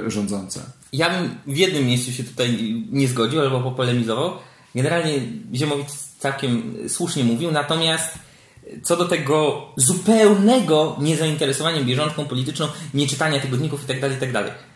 e, 0.06 0.12
rządzące. 0.12 0.62
Ja 0.94 1.10
bym 1.10 1.30
w 1.48 1.58
jednym 1.58 1.86
miejscu 1.86 2.12
się 2.12 2.24
tutaj 2.24 2.84
nie 2.92 3.08
zgodził 3.08 3.40
albo 3.40 3.60
popolemizował. 3.60 4.32
Generalnie 4.76 5.14
Ziemowicz 5.54 5.92
całkiem 6.20 6.76
słusznie 6.90 7.24
mówił, 7.24 7.52
natomiast 7.52 8.10
co 8.84 8.98
do 8.98 9.06
tego 9.06 9.68
zupełnego 9.78 10.96
niezainteresowania 11.00 11.84
bieżączką 11.84 12.26
polityczną, 12.26 12.68
nieczytania 12.94 13.40
tygodników 13.40 13.82
itd., 13.82 14.02
tak 14.02 14.12
itd. 14.12 14.44
Tak 14.44 14.72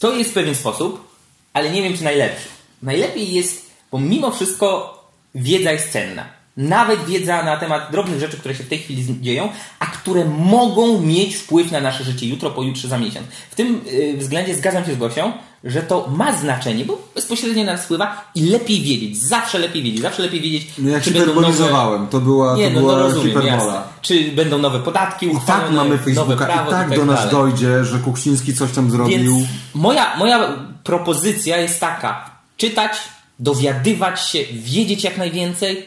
to 0.00 0.16
jest 0.16 0.34
pewien 0.34 0.54
sposób, 0.54 1.14
ale 1.52 1.70
nie 1.70 1.82
wiem, 1.82 1.96
czy 1.96 2.04
najlepszy. 2.04 2.48
Najlepiej 2.82 3.32
jest, 3.32 3.70
bo 3.92 3.98
mimo 3.98 4.30
wszystko 4.30 4.98
wiedza 5.34 5.72
jest 5.72 5.92
cenna. 5.92 6.26
Nawet 6.56 7.04
wiedza 7.04 7.42
na 7.42 7.56
temat 7.56 7.92
drobnych 7.92 8.20
rzeczy, 8.20 8.36
które 8.36 8.54
się 8.54 8.64
w 8.64 8.68
tej 8.68 8.78
chwili 8.78 9.20
dzieją, 9.20 9.48
a 9.78 9.86
które 9.86 10.24
mogą 10.24 11.00
mieć 11.00 11.36
wpływ 11.36 11.72
na 11.72 11.80
nasze 11.80 12.04
życie 12.04 12.26
jutro, 12.26 12.50
pojutrze, 12.50 12.88
za 12.88 12.98
miesiąc. 12.98 13.26
W 13.50 13.54
tym 13.54 13.80
y, 13.92 14.16
względzie 14.16 14.54
zgadzam 14.54 14.84
się 14.84 14.94
z 14.94 14.98
Gosią, 14.98 15.32
że 15.64 15.82
to 15.82 16.08
ma 16.16 16.32
znaczenie, 16.32 16.84
bo 16.84 16.98
bezpośrednio 17.14 17.64
nas 17.64 17.84
wpływa 17.84 18.30
i 18.34 18.42
lepiej 18.42 18.80
wiedzieć, 18.80 19.22
zawsze 19.22 19.58
lepiej 19.58 19.82
wiedzieć, 19.82 20.02
zawsze 20.02 20.22
lepiej 20.22 20.40
wiedzieć, 20.40 20.66
no 20.78 20.90
ja 20.90 21.00
czy 21.00 21.10
będą 21.10 21.40
nowe... 21.40 22.06
to 22.10 22.20
była, 22.20 22.56
Nie, 22.56 22.68
to 22.68 22.74
no, 22.74 22.80
była 22.80 22.92
no 22.92 22.98
rozumiem, 22.98 23.28
hiperbola. 23.28 23.88
Czy 24.02 24.32
będą 24.32 24.58
nowe 24.58 24.80
podatki 24.80 25.26
I 25.26 25.40
tak 25.46 25.70
mamy 25.70 25.98
Facebooka, 25.98 26.46
prawo, 26.46 26.70
i 26.70 26.70
tak, 26.70 26.86
i 26.86 26.90
tak 26.90 26.98
do 26.98 27.04
nas 27.04 27.16
dalej. 27.16 27.30
dojdzie, 27.30 27.84
że 27.84 27.98
Kuchciński 27.98 28.54
coś 28.54 28.72
tam 28.72 28.90
zrobił. 28.90 29.36
Więc 29.36 29.48
moja, 29.74 30.16
moja 30.16 30.48
propozycja 30.84 31.56
jest 31.56 31.80
taka, 31.80 32.30
czytać, 32.56 32.92
dowiadywać 33.38 34.26
się, 34.28 34.38
wiedzieć 34.52 35.04
jak 35.04 35.18
najwięcej, 35.18 35.86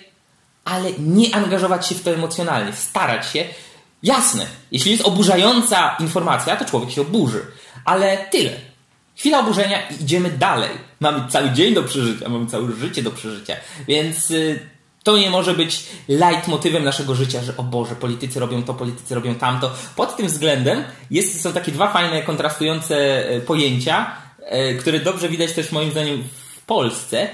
ale 0.65 0.89
nie 0.99 1.35
angażować 1.35 1.87
się 1.87 1.95
w 1.95 2.03
to 2.03 2.11
emocjonalnie, 2.11 2.73
starać 2.73 3.31
się. 3.31 3.45
Jasne, 4.03 4.45
jeśli 4.71 4.91
jest 4.91 5.03
oburzająca 5.03 5.95
informacja, 5.99 6.55
to 6.55 6.65
człowiek 6.65 6.91
się 6.91 7.01
oburzy, 7.01 7.45
ale 7.85 8.17
tyle. 8.17 8.72
Chwila 9.15 9.39
oburzenia 9.39 9.89
i 9.89 10.03
idziemy 10.03 10.29
dalej. 10.29 10.69
Mamy 10.99 11.29
cały 11.29 11.49
dzień 11.49 11.73
do 11.73 11.83
przeżycia, 11.83 12.29
mamy 12.29 12.45
całe 12.45 12.71
życie 12.71 13.03
do 13.03 13.11
przeżycia, 13.11 13.55
więc 13.87 14.31
y, 14.31 14.59
to 15.03 15.17
nie 15.17 15.29
może 15.29 15.53
być 15.53 15.83
leitmotywem 16.07 16.83
naszego 16.83 17.15
życia, 17.15 17.43
że 17.43 17.57
o 17.57 17.63
Boże, 17.63 17.95
politycy 17.95 18.39
robią 18.39 18.63
to, 18.63 18.73
politycy 18.73 19.15
robią 19.15 19.35
tamto. 19.35 19.71
Pod 19.95 20.15
tym 20.15 20.27
względem 20.27 20.83
jest, 21.11 21.41
są 21.41 21.53
takie 21.53 21.71
dwa 21.71 21.91
fajne, 21.93 22.21
kontrastujące 22.21 23.29
y, 23.31 23.41
pojęcia, 23.41 24.11
y, 24.71 24.77
które 24.79 24.99
dobrze 24.99 25.29
widać 25.29 25.53
też 25.53 25.71
moim 25.71 25.91
zdaniem 25.91 26.23
w 26.55 26.65
Polsce 26.65 27.29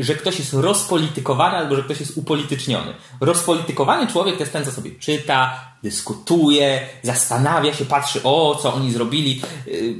że 0.00 0.14
ktoś 0.14 0.38
jest 0.38 0.52
rozpolitykowany 0.52 1.56
albo 1.56 1.76
że 1.76 1.82
ktoś 1.82 2.00
jest 2.00 2.18
upolityczniony. 2.18 2.94
Rozpolitykowany 3.20 4.06
człowiek 4.06 4.34
to 4.34 4.40
jest 4.40 4.52
ten, 4.52 4.64
co 4.64 4.72
sobie 4.72 4.90
czyta, 4.90 5.60
dyskutuje, 5.82 6.80
zastanawia 7.02 7.74
się, 7.74 7.84
patrzy, 7.84 8.20
o, 8.24 8.58
co 8.62 8.74
oni 8.74 8.92
zrobili, 8.92 9.40
y, 9.68 9.94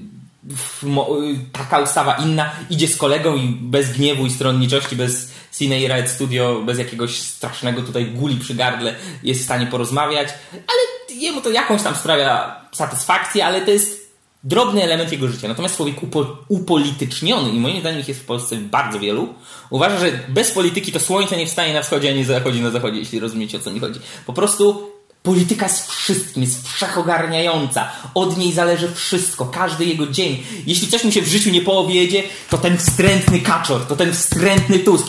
taka 1.52 1.78
ustawa, 1.78 2.14
inna, 2.14 2.50
idzie 2.70 2.88
z 2.88 2.96
kolegą 2.96 3.37
i 3.37 3.48
bez 3.48 3.92
gniewu 3.92 4.26
i 4.26 4.30
stronniczości, 4.30 4.96
bez 4.96 5.32
Cine 5.59 5.80
i 5.80 5.88
Red 5.88 6.11
Studio, 6.11 6.62
bez 6.66 6.78
jakiegoś 6.78 7.18
strasznego 7.18 7.82
tutaj 7.82 8.06
guli 8.06 8.37
przy 8.37 8.54
gardle 8.54 8.94
jest 9.22 9.40
w 9.40 9.44
stanie 9.44 9.66
porozmawiać, 9.66 10.28
ale 10.52 11.16
jemu 11.20 11.40
to 11.40 11.50
jakąś 11.50 11.82
tam 11.82 11.94
sprawia 11.94 12.61
satysfakcję, 12.72 13.46
ale 13.46 13.61
to 13.61 13.70
jest 13.70 14.06
drobny 14.44 14.82
element 14.82 15.12
jego 15.12 15.28
życia. 15.28 15.48
Natomiast 15.48 15.76
człowiek 15.76 16.02
upo, 16.02 16.37
upolityczniony, 16.48 17.50
i 17.50 17.61
moim 17.61 17.80
zdaniem 17.80 18.00
ich 18.00 18.09
jest 18.09 18.20
w 18.20 18.24
Polsce 18.24 18.56
bardzo 18.56 18.98
wielu, 18.98 19.35
uważa, 19.70 19.98
że 19.98 20.12
bez 20.28 20.50
polityki 20.50 20.92
to 20.92 21.00
słońce 21.00 21.37
nie 21.37 21.46
wstaje 21.46 21.74
na 21.74 21.82
wschodzie, 21.82 22.11
a 22.11 22.12
nie 22.12 22.24
zachodzi 22.24 22.61
na 22.61 22.70
zachodzie, 22.70 22.98
jeśli 22.98 23.20
rozumiecie 23.20 23.59
o 23.59 23.61
co 23.61 23.70
mi 23.70 23.80
chodzi. 23.80 24.00
Po 24.26 24.32
prostu 24.32 24.90
polityka 25.26 25.66
jest 25.66 25.92
wszystkim, 25.92 26.42
jest 26.42 26.68
wszechogarniająca. 26.68 27.88
Od 28.14 28.38
niej 28.38 28.52
zależy 28.52 28.94
wszystko, 28.94 29.46
każdy 29.46 29.84
jego 29.84 30.06
dzień. 30.06 30.42
Jeśli 30.66 30.88
coś 30.88 31.04
mu 31.04 31.12
się 31.12 31.22
w 31.22 31.28
życiu 31.28 31.50
nie 31.50 31.60
powiedzie, 31.60 32.22
to 32.50 32.58
ten 32.58 32.78
wstrętny 32.78 33.40
kaczor, 33.40 33.86
to 33.86 33.96
ten 33.96 34.12
wstrętny 34.12 34.78
Tusk. 34.78 35.06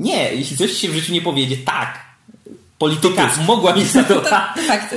Nie, 0.00 0.34
jeśli 0.34 0.56
coś 0.56 0.72
się 0.72 0.88
w 0.88 0.94
życiu 0.94 1.12
nie 1.12 1.22
powiedzie, 1.22 1.56
tak, 1.56 2.08
Polityka 2.78 3.30
mogła 3.46 3.76
mieć 3.76 3.94
na 3.94 4.04
to, 4.04 4.20
ta, 4.30 4.54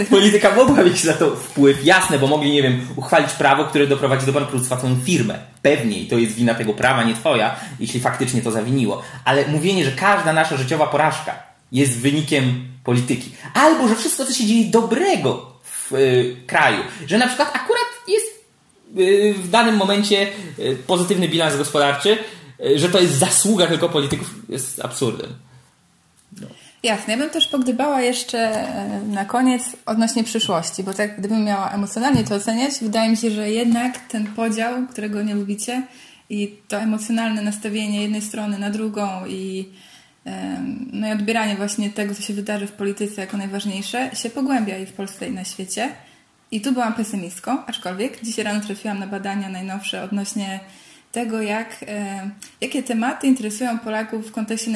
polityka 0.10 0.56
mogła 0.56 0.84
mieć 0.84 1.04
na 1.04 1.14
to 1.14 1.36
wpływ, 1.36 1.86
jasne, 1.86 2.20
bo 2.20 2.28
mogli, 2.28 2.52
nie 2.52 2.64
wiem, 2.64 2.88
uchwalić 2.96 3.32
prawo, 3.32 3.64
które 3.66 3.88
doprowadzi 3.88 4.26
do 4.26 4.34
bankructwa 4.34 4.78
twoją 4.78 4.96
firmę. 5.06 5.40
Pewnie 5.62 6.00
i 6.00 6.08
to 6.08 6.18
jest 6.18 6.36
wina 6.36 6.54
tego 6.54 6.74
prawa, 6.74 7.04
nie 7.04 7.14
twoja, 7.14 7.56
jeśli 7.80 8.00
faktycznie 8.00 8.42
to 8.42 8.52
zawiniło. 8.52 9.02
Ale 9.26 9.48
mówienie, 9.48 9.86
że 9.86 9.92
każda 9.92 10.34
nasza 10.34 10.58
życiowa 10.58 10.88
porażka 10.88 11.36
jest 11.72 12.00
wynikiem 12.00 12.71
polityki, 12.84 13.32
albo 13.54 13.88
że 13.88 13.96
wszystko, 13.96 14.26
co 14.26 14.34
się 14.34 14.46
dzieje 14.46 14.66
dobrego 14.66 15.60
w 15.64 15.94
y, 15.94 16.36
kraju, 16.48 16.84
że 17.08 17.18
na 17.18 17.28
przykład 17.28 17.50
akurat 17.54 17.88
jest 18.08 18.46
y, 18.98 19.34
w 19.34 19.50
danym 19.50 19.76
momencie 19.76 20.28
y, 20.60 20.78
pozytywny 20.88 21.28
bilans 21.28 21.58
gospodarczy, 21.58 22.18
y, 22.66 22.80
że 22.80 22.90
to 22.90 23.00
jest 23.00 23.14
zasługa 23.14 23.68
tylko 23.68 23.90
polityków, 23.90 24.30
jest 24.50 24.86
absurdem. 24.86 25.34
Jasne, 26.84 27.14
ja 27.14 27.20
bym 27.20 27.30
też 27.30 27.48
pogdybała 27.48 28.02
jeszcze 28.02 28.40
e, 28.40 29.02
na 29.08 29.26
koniec 29.26 29.64
odnośnie 29.86 30.24
przyszłości, 30.24 30.84
bo 30.84 30.94
tak 30.94 31.20
gdybym 31.20 31.44
miała 31.44 31.72
emocjonalnie 31.72 32.24
to 32.24 32.36
oceniać, 32.36 32.74
wydaje 32.82 33.10
mi 33.10 33.18
się, 33.18 33.32
że 33.32 33.52
jednak 33.52 34.00
ten 34.00 34.28
podział, 34.28 34.88
którego 34.88 35.24
nie 35.24 35.36
lubicie 35.36 35.84
i 36.30 36.56
to 36.68 36.78
emocjonalne 36.78 37.42
nastawienie 37.42 38.02
jednej 38.02 38.22
strony 38.22 38.60
na 38.60 38.70
drugą 38.70 39.26
i, 39.28 39.70
no 40.94 41.08
i 41.08 41.12
odbieranie 41.12 41.56
właśnie 41.56 41.90
tego, 41.90 42.16
co 42.16 42.22
się 42.22 42.34
wydarzy 42.34 42.68
w 42.68 42.72
polityce 42.72 43.22
jako 43.22 43.38
najważniejsze, 43.38 44.16
się 44.16 44.30
pogłębia 44.30 44.78
i 44.78 44.86
w 44.86 44.94
Polsce 44.94 45.28
i 45.28 45.32
na 45.32 45.44
świecie. 45.44 45.92
I 46.52 46.62
tu 46.62 46.72
byłam 46.72 46.94
pesymistką, 46.94 47.66
aczkolwiek 47.66 48.24
dzisiaj 48.24 48.46
rano 48.46 48.62
trafiłam 48.62 49.00
na 49.00 49.08
badania 49.08 49.50
najnowsze 49.50 50.04
odnośnie 50.04 50.60
tego, 51.12 51.42
jak, 51.42 51.86
e, 51.88 52.30
jakie 52.62 52.84
tematy 52.84 53.28
interesują 53.28 53.80
Polaków 53.80 54.28
w 54.28 54.32
kontekście 54.32 54.72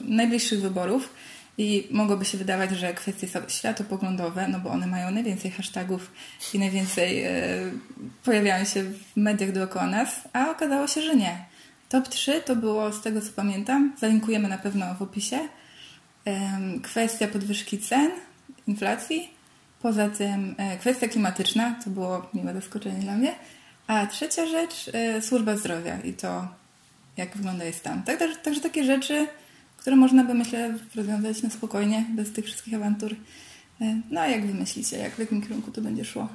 najbliższych 0.00 0.60
wyborów. 0.60 1.14
I 1.58 1.88
mogłoby 1.90 2.24
się 2.24 2.38
wydawać, 2.38 2.70
że 2.70 2.94
kwestie 2.94 3.26
światopoglądowe, 3.48 4.48
no 4.48 4.60
bo 4.60 4.70
one 4.70 4.86
mają 4.86 5.10
najwięcej 5.10 5.50
hashtagów 5.50 6.12
i 6.54 6.58
najwięcej 6.58 7.22
e, 7.22 7.30
pojawiają 8.24 8.64
się 8.64 8.82
w 8.82 9.16
mediach 9.16 9.52
dookoła 9.52 9.86
nas, 9.86 10.20
a 10.32 10.50
okazało 10.50 10.86
się, 10.86 11.02
że 11.02 11.16
nie. 11.16 11.53
Top 11.94 12.08
3 12.08 12.40
to 12.40 12.56
było, 12.56 12.92
z 12.92 13.02
tego 13.02 13.20
co 13.20 13.28
pamiętam, 13.36 13.92
zalinkujemy 13.98 14.48
na 14.48 14.58
pewno 14.58 14.94
w 14.94 15.02
opisie, 15.02 15.38
kwestia 16.82 17.28
podwyżki 17.28 17.78
cen, 17.78 18.10
inflacji, 18.66 19.30
poza 19.82 20.08
tym 20.08 20.54
e, 20.58 20.78
kwestia 20.78 21.08
klimatyczna, 21.08 21.74
to 21.84 21.90
było 21.90 22.30
miłe 22.34 22.54
zaskoczenie 22.54 22.98
dla 23.00 23.16
mnie, 23.16 23.34
a 23.86 24.06
trzecia 24.06 24.46
rzecz, 24.46 24.90
e, 24.92 25.22
służba 25.22 25.56
zdrowia 25.56 26.00
i 26.00 26.12
to, 26.12 26.48
jak 27.16 27.36
wygląda 27.36 27.64
jest 27.64 27.82
tam. 27.82 28.02
Tak, 28.02 28.18
także, 28.18 28.36
także 28.36 28.60
takie 28.60 28.84
rzeczy 28.84 29.26
które 29.76 29.96
można 29.96 30.24
by, 30.24 30.34
myślę, 30.34 30.78
rozwiązać 30.94 31.42
na 31.42 31.50
spokojnie, 31.50 32.04
bez 32.16 32.32
tych 32.32 32.44
wszystkich 32.44 32.74
awantur. 32.74 33.12
E, 33.80 34.00
no 34.10 34.20
a 34.20 34.26
jak 34.26 34.46
wy 34.46 34.54
myślicie, 34.54 34.98
jak 34.98 35.14
w 35.14 35.18
jakim 35.18 35.42
kierunku 35.42 35.70
to 35.70 35.80
będzie 35.80 36.04
szło? 36.04 36.28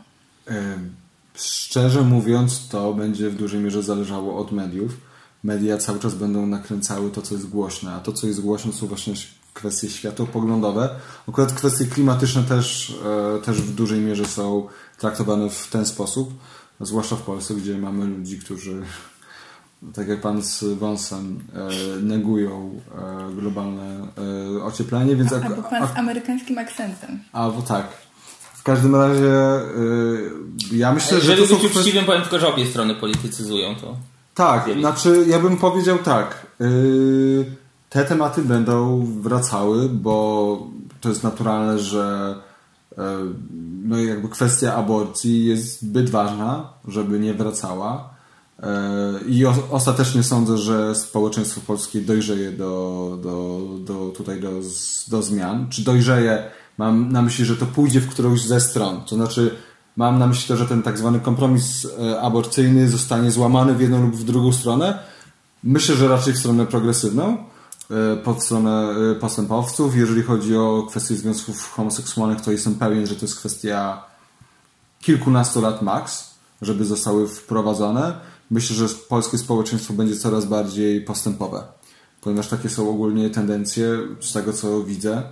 Szczerze 1.35 2.01
mówiąc, 2.01 2.67
to 2.67 2.93
będzie 2.93 3.29
w 3.29 3.35
dużej 3.35 3.59
mierze 3.59 3.83
zależało 3.83 4.37
od 4.37 4.51
mediów. 4.51 5.08
Media 5.43 5.77
cały 5.77 5.99
czas 5.99 6.15
będą 6.15 6.45
nakręcały 6.45 7.11
to, 7.11 7.21
co 7.21 7.35
jest 7.35 7.49
głośne, 7.49 7.91
a 7.91 7.99
to, 7.99 8.13
co 8.13 8.27
jest 8.27 8.41
głośne, 8.41 8.73
są 8.73 8.87
właśnie 8.87 9.13
kwestie 9.53 9.89
światopoglądowe. 9.89 10.89
Akurat 11.29 11.53
kwestie 11.53 11.85
klimatyczne 11.85 12.43
też, 12.43 12.97
e, 13.37 13.41
też 13.41 13.61
w 13.61 13.75
dużej 13.75 13.99
mierze 13.99 14.25
są 14.25 14.67
traktowane 14.97 15.49
w 15.49 15.67
ten 15.67 15.85
sposób, 15.85 16.33
zwłaszcza 16.81 17.15
w 17.15 17.21
Polsce, 17.21 17.53
gdzie 17.53 17.77
mamy 17.77 18.05
ludzi, 18.05 18.39
którzy 18.39 18.81
tak 19.93 20.07
jak 20.07 20.21
pan 20.21 20.41
z 20.41 20.63
Wąsem, 20.63 21.39
e, 21.53 22.01
negują 22.01 22.81
e, 23.29 23.35
globalne 23.35 24.07
e, 24.59 24.63
ocieplenie, 24.63 25.15
więc... 25.15 25.33
Albo 25.33 25.63
pan 25.63 25.87
z 25.87 25.97
amerykańskim 25.97 26.57
akcentem. 26.57 27.19
Albo 27.31 27.61
tak. 27.61 27.87
W 28.53 28.63
każdym 28.63 28.95
razie 28.95 29.33
e, 29.33 29.61
ja 30.71 30.93
myślę, 30.93 31.21
że... 31.21 31.31
Jeżeli 31.31 31.57
być 31.57 31.75
uczciwym, 31.75 32.05
powiem 32.05 32.21
tylko, 32.21 32.39
że 32.39 32.47
obie 32.47 32.65
strony 32.65 32.95
politycyzują 32.95 33.75
to. 33.75 33.97
Tak, 34.39 34.69
znaczy 34.79 35.25
ja 35.27 35.39
bym 35.39 35.57
powiedział 35.57 35.97
tak. 35.97 36.47
E, 36.61 36.65
te 37.89 38.05
tematy 38.05 38.41
będą 38.41 39.05
wracały, 39.21 39.89
bo 39.89 40.67
to 41.01 41.09
jest 41.09 41.23
naturalne, 41.23 41.79
że 41.79 42.35
e, 42.97 43.03
no 43.83 43.97
jakby 43.97 44.29
kwestia 44.29 44.75
aborcji 44.75 45.45
jest 45.45 45.81
zbyt 45.81 46.09
ważna, 46.09 46.73
żeby 46.87 47.19
nie 47.19 47.33
wracała. 47.33 48.09
I 49.27 49.45
ostatecznie 49.71 50.23
sądzę, 50.23 50.57
że 50.57 50.95
społeczeństwo 50.95 51.61
polskie 51.67 52.01
dojrzeje 52.01 52.51
do, 52.51 53.17
do, 53.23 53.61
do, 53.79 54.09
tutaj 54.09 54.41
do, 54.41 54.51
do 55.07 55.21
zmian. 55.21 55.69
Czy 55.69 55.83
dojrzeje, 55.83 56.51
mam 56.77 57.11
na 57.11 57.21
myśli, 57.21 57.45
że 57.45 57.57
to 57.57 57.65
pójdzie 57.65 57.99
w 57.99 58.09
którąś 58.09 58.41
ze 58.41 58.61
stron. 58.61 59.01
To 59.01 59.15
znaczy, 59.15 59.55
mam 59.97 60.19
na 60.19 60.27
myśli 60.27 60.47
to, 60.47 60.57
że 60.57 60.65
ten 60.65 60.83
tak 60.83 60.97
zwany 60.97 61.19
kompromis 61.19 61.87
e, 61.99 62.21
aborcyjny 62.21 62.89
zostanie 62.89 63.31
złamany 63.31 63.73
w 63.73 63.81
jedną 63.81 64.01
lub 64.01 64.15
w 64.15 64.23
drugą 64.23 64.53
stronę. 64.53 64.99
Myślę, 65.63 65.95
że 65.95 66.07
raczej 66.07 66.33
w 66.33 66.37
stronę 66.37 66.65
progresywną, 66.65 67.37
e, 67.91 68.17
pod 68.17 68.43
stronę 68.43 68.89
e, 69.11 69.15
postępowców. 69.15 69.95
Jeżeli 69.95 70.23
chodzi 70.23 70.55
o 70.55 70.85
kwestię 70.89 71.15
związków 71.15 71.71
homoseksualnych, 71.71 72.41
to 72.41 72.51
jestem 72.51 72.75
pewien, 72.75 73.07
że 73.07 73.15
to 73.15 73.21
jest 73.21 73.39
kwestia 73.39 74.03
kilkunastu 75.01 75.61
lat 75.61 75.81
max, 75.81 76.29
żeby 76.61 76.85
zostały 76.85 77.27
wprowadzone. 77.27 78.13
Myślę, 78.51 78.75
że 78.75 78.95
polskie 79.09 79.37
społeczeństwo 79.37 79.93
będzie 79.93 80.15
coraz 80.15 80.45
bardziej 80.45 81.01
postępowe, 81.01 81.63
ponieważ 82.21 82.47
takie 82.47 82.69
są 82.69 82.89
ogólnie 82.89 83.29
tendencje 83.29 83.97
z 84.19 84.33
tego, 84.33 84.53
co 84.53 84.83
widzę 84.83 85.23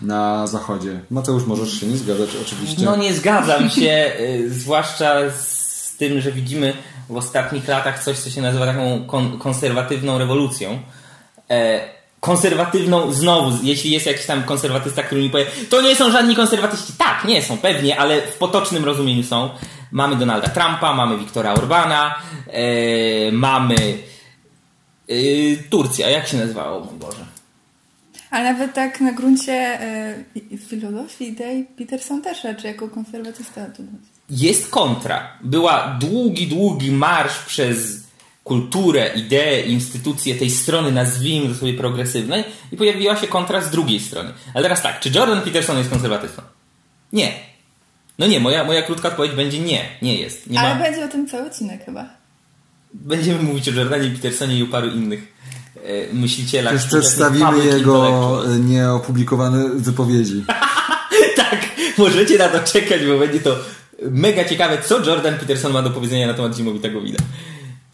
na 0.00 0.46
zachodzie. 0.46 1.00
Mateusz, 1.10 1.46
możesz 1.46 1.80
się 1.80 1.86
nie 1.86 1.96
zgadzać 1.96 2.28
oczywiście. 2.42 2.84
No 2.84 2.96
nie 2.96 3.14
zgadzam 3.14 3.70
się, 3.70 4.12
y, 4.20 4.50
zwłaszcza 4.50 5.30
z 5.30 5.96
tym, 5.98 6.20
że 6.20 6.32
widzimy 6.32 6.72
w 7.08 7.16
ostatnich 7.16 7.68
latach 7.68 8.04
coś, 8.04 8.18
co 8.18 8.30
się 8.30 8.42
nazywa 8.42 8.66
taką 8.66 9.04
kon- 9.06 9.38
konserwatywną 9.38 10.18
rewolucją. 10.18 10.78
E, 11.50 11.80
konserwatywną, 12.20 13.12
znowu, 13.12 13.58
jeśli 13.62 13.90
jest 13.90 14.06
jakiś 14.06 14.26
tam 14.26 14.42
konserwatysta, 14.42 15.02
który 15.02 15.22
mi 15.22 15.30
powie, 15.30 15.46
to 15.70 15.82
nie 15.82 15.96
są 15.96 16.10
żadni 16.10 16.36
konserwatyści. 16.36 16.92
Tak, 16.98 17.24
nie 17.24 17.42
są, 17.42 17.58
pewnie, 17.58 17.98
ale 17.98 18.22
w 18.22 18.34
potocznym 18.38 18.84
rozumieniu 18.84 19.22
są. 19.22 19.50
Mamy 19.92 20.16
Donalda 20.16 20.48
Trumpa, 20.48 20.94
mamy 20.94 21.18
Viktora 21.18 21.54
Orbana, 21.54 22.14
e, 22.46 23.32
mamy 23.32 23.74
e, 25.08 25.14
Turcja, 25.70 26.10
jak 26.10 26.28
się 26.28 26.36
nazywało, 26.36 26.80
mój 26.80 26.98
Boże. 26.98 27.24
Ale 28.34 28.52
nawet 28.52 28.74
tak 28.74 29.00
na 29.00 29.12
gruncie 29.12 29.78
i- 30.34 30.58
filozofii, 30.58 31.28
idei, 31.28 31.64
Peterson 31.64 32.22
też 32.22 32.44
raczej 32.44 32.68
jako 32.68 32.88
konserwatysta. 32.88 33.66
tu- 33.66 33.82
jest 34.30 34.70
kontra. 34.70 35.38
Była 35.42 35.96
długi, 36.00 36.46
długi 36.46 36.92
marsz 36.92 37.38
przez 37.38 38.04
kulturę, 38.44 39.10
ideę, 39.16 39.60
instytucje 39.60 40.34
tej 40.34 40.50
strony, 40.50 40.92
nazwijmy 40.92 41.48
to 41.48 41.54
sobie 41.54 41.74
progresywnej 41.74 42.44
i 42.72 42.76
pojawiła 42.76 43.16
się 43.16 43.26
kontra 43.26 43.60
z 43.60 43.70
drugiej 43.70 44.00
strony. 44.00 44.32
Ale 44.54 44.62
teraz 44.62 44.82
tak, 44.82 45.00
czy 45.00 45.10
Jordan 45.14 45.40
Peterson 45.42 45.78
jest 45.78 45.90
konserwatystą? 45.90 46.42
Nie. 47.12 47.32
No 48.18 48.26
nie, 48.26 48.40
moja, 48.40 48.64
moja 48.64 48.82
krótka 48.82 49.08
odpowiedź 49.08 49.32
będzie 49.32 49.58
nie, 49.58 49.84
nie 50.02 50.14
jest. 50.20 50.50
Nie 50.50 50.60
Ale 50.60 50.74
ma... 50.74 50.80
będzie 50.82 51.04
o 51.04 51.08
tym 51.08 51.28
cały 51.28 51.46
odcinek 51.46 51.84
chyba. 51.84 52.08
Będziemy 52.94 53.42
mówić 53.42 53.68
o 53.68 53.72
Jordanie 53.72 54.10
Petersonie 54.10 54.58
i 54.58 54.62
o 54.62 54.66
paru 54.66 54.88
innych 54.88 55.32
e, 55.84 56.14
myślicielach. 56.14 56.72
Też 56.72 56.86
przedstawimy 56.86 57.64
jego 57.64 58.40
nieopublikowane 58.70 59.68
wypowiedzi. 59.74 60.44
tak, 61.36 61.66
możecie 61.98 62.38
na 62.38 62.48
to 62.48 62.60
czekać, 62.60 63.06
bo 63.06 63.18
będzie 63.18 63.40
to 63.40 63.56
mega 64.10 64.44
ciekawe, 64.44 64.78
co 64.82 65.04
Jordan 65.06 65.38
Peterson 65.38 65.72
ma 65.72 65.82
do 65.82 65.90
powiedzenia 65.90 66.26
na 66.26 66.34
temat 66.34 66.56
zimowitego 66.56 67.00
wina. 67.00 67.18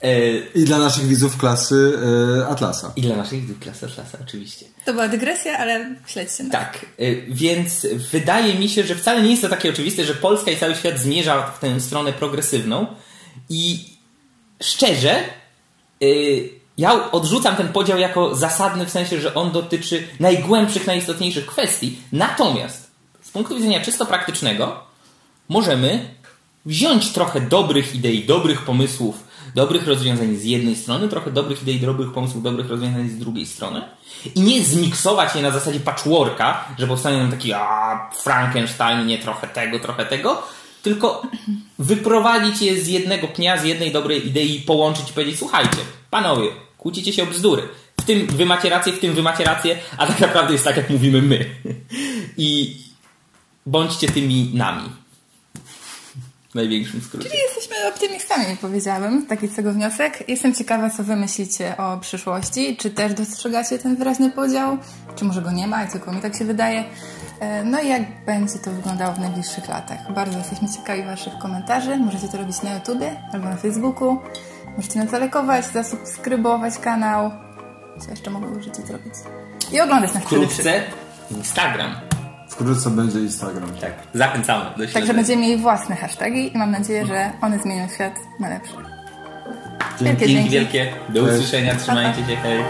E, 0.03 0.37
I 0.55 0.65
dla 0.65 0.79
naszych 0.79 1.07
widzów 1.07 1.37
klasy 1.37 1.99
e, 2.41 2.47
Atlasa. 2.47 2.93
I 2.97 3.03
dla 3.03 3.17
naszych 3.17 3.41
widzów 3.41 3.59
klasa 3.59 3.87
klasa, 3.87 4.19
oczywiście. 4.23 4.67
To 4.85 4.93
była 4.93 5.09
dygresja, 5.09 5.59
ale 5.59 5.95
śledźcie 6.07 6.43
nas. 6.43 6.53
Tak, 6.53 6.87
więc 7.29 7.87
wydaje 8.13 8.55
mi 8.55 8.69
się, 8.69 8.83
że 8.83 8.95
wcale 8.95 9.23
nie 9.23 9.31
jest 9.31 9.43
to 9.43 9.49
takie 9.49 9.71
oczywiste, 9.71 10.05
że 10.05 10.15
Polska 10.15 10.51
i 10.51 10.57
cały 10.57 10.75
świat 10.75 10.99
zmierza 10.99 11.43
w 11.43 11.59
tę 11.59 11.81
stronę 11.81 12.13
progresywną 12.13 12.87
i 13.49 13.85
szczerze 14.63 15.25
ja 16.81 17.11
odrzucam 17.11 17.57
ten 17.57 17.69
podział 17.69 17.99
jako 17.99 18.35
zasadny 18.35 18.87
w 18.87 18.91
sensie, 18.91 19.21
że 19.21 19.35
on 19.35 19.51
dotyczy 19.51 20.09
najgłębszych, 20.21 20.87
najistotniejszych 20.87 21.47
kwestii. 21.47 21.99
Natomiast 22.13 22.91
z 23.23 23.31
punktu 23.31 23.55
widzenia 23.55 23.81
czysto 23.81 24.07
praktycznego 24.07 24.81
możemy 25.49 26.15
wziąć 26.67 27.13
trochę 27.13 27.41
dobrych 27.41 27.95
idei, 27.95 28.25
dobrych 28.25 28.63
pomysłów, 28.63 29.25
dobrych 29.55 29.87
rozwiązań 29.87 30.37
z 30.37 30.45
jednej 30.45 30.77
strony, 30.77 31.09
trochę 31.09 31.31
dobrych 31.31 31.63
idei, 31.63 31.81
dobrych 31.81 32.13
pomysłów, 32.13 32.43
dobrych 32.43 32.69
rozwiązań 32.69 33.09
z 33.09 33.19
drugiej 33.19 33.47
strony 33.47 33.83
i 34.35 34.41
nie 34.41 34.65
zmiksować 34.65 35.35
je 35.35 35.43
na 35.43 35.51
zasadzie 35.51 35.81
patchworka, 35.81 36.65
że 36.79 36.87
powstanie 36.87 37.19
nam 37.19 37.31
taki 37.31 37.53
a, 37.53 38.11
Frankenstein, 38.23 39.07
nie 39.07 39.19
trochę 39.19 39.49
tego, 39.49 39.79
trochę 39.79 40.07
tego, 40.07 40.43
tylko 40.83 41.23
wyprowadzić 41.79 42.63
je 42.63 42.83
z 42.83 42.89
jednego 42.89 43.29
pnia, 43.29 43.59
z 43.59 43.65
jednej 43.65 43.93
dobrej 43.93 44.29
idei 44.29 44.61
połączyć 44.61 45.11
i 45.11 45.13
powiedzieć, 45.13 45.39
słuchajcie, 45.39 45.79
panowie, 46.11 46.49
kłócicie 46.81 47.13
się 47.13 47.23
o 47.23 47.27
bzdury. 47.27 47.63
W 48.01 48.05
tym 48.05 48.27
wy 48.27 48.47
macie 48.47 48.69
rację, 48.69 48.93
w 48.93 48.99
tym 48.99 49.15
wy 49.15 49.23
macie 49.23 49.45
rację, 49.45 49.79
a 49.97 50.07
tak 50.07 50.21
naprawdę 50.21 50.53
jest 50.53 50.65
tak, 50.65 50.77
jak 50.77 50.91
mówimy 50.91 51.23
my. 51.23 51.47
I 52.37 52.77
bądźcie 53.67 54.09
tymi 54.09 54.51
nami. 54.55 54.91
W 56.51 56.55
największym 56.55 57.01
skrócie. 57.03 57.29
Czyli 57.29 57.41
jesteśmy 57.43 57.89
optymistami, 57.89 58.57
powiedziałabym. 58.57 59.27
Taki 59.27 59.49
z 59.49 59.55
tego 59.57 59.73
wniosek. 59.73 60.29
Jestem 60.29 60.55
ciekawa, 60.55 60.91
co 60.91 61.05
wy 61.05 61.17
myślicie 61.17 61.77
o 61.77 61.99
przyszłości. 61.99 62.77
Czy 62.77 62.91
też 62.91 63.15
dostrzegacie 63.15 63.79
ten 63.79 63.97
wyraźny 63.97 64.31
podział? 64.31 64.79
Czy 65.17 65.25
może 65.25 65.43
go 65.43 65.53
nie 65.53 65.67
ma 65.67 65.85
i 65.85 65.89
tylko 65.89 66.13
mi 66.13 66.21
tak 66.21 66.37
się 66.37 66.45
wydaje? 66.45 66.85
E, 67.41 67.65
No 67.65 67.81
i 67.81 67.89
jak 67.89 68.25
będzie 68.27 68.59
to 68.65 68.71
wyglądało 68.71 69.15
w 69.15 69.19
najbliższych 69.19 69.69
latach? 69.69 70.13
Bardzo 70.15 70.39
jesteśmy 70.39 70.69
ciekawi 70.77 71.03
waszych 71.03 71.33
komentarzy. 71.43 71.97
Możecie 71.97 72.29
to 72.29 72.39
robić 72.39 72.63
na 72.63 72.75
YouTubie 72.75 73.23
albo 73.33 73.49
na 73.49 73.57
Facebooku. 73.57 74.19
Możecie 74.81 74.99
nas 74.99 75.11
zalajkować, 75.11 75.67
zasubskrybować 75.67 76.79
kanał. 76.79 77.31
Co 77.99 78.11
jeszcze 78.11 78.31
możecie 78.31 78.83
zrobić? 78.83 79.15
I 79.73 79.81
oglądać 79.81 80.15
nas. 80.15 80.23
Wkrótce 80.23 80.83
Instagram. 81.31 81.95
Wkrótce 82.49 82.91
będzie 82.91 83.21
Instagram. 83.21 83.71
Tak, 83.81 83.93
zachęcamy 84.15 84.65
do 84.65 84.71
śledzenia. 84.77 84.95
Także 84.95 85.15
będziemy 85.15 85.43
mieli 85.43 85.63
własne 85.63 85.97
hasztagi 85.97 86.55
i 86.55 86.59
mam 86.59 86.71
nadzieję, 86.71 87.07
że 87.07 87.33
one 87.41 87.59
zmienią 87.59 87.89
świat 87.89 88.15
na 88.41 88.49
lepsze. 88.49 88.75
Wielkie 90.01 90.27
Dzięki 90.27 90.51
dzięki. 90.51 90.51
wielkie. 90.51 90.93
Do 91.09 91.23
usłyszenia. 91.23 91.75
Trzymajcie 91.75 92.27
się. 92.27 92.37
Hej. 92.37 92.65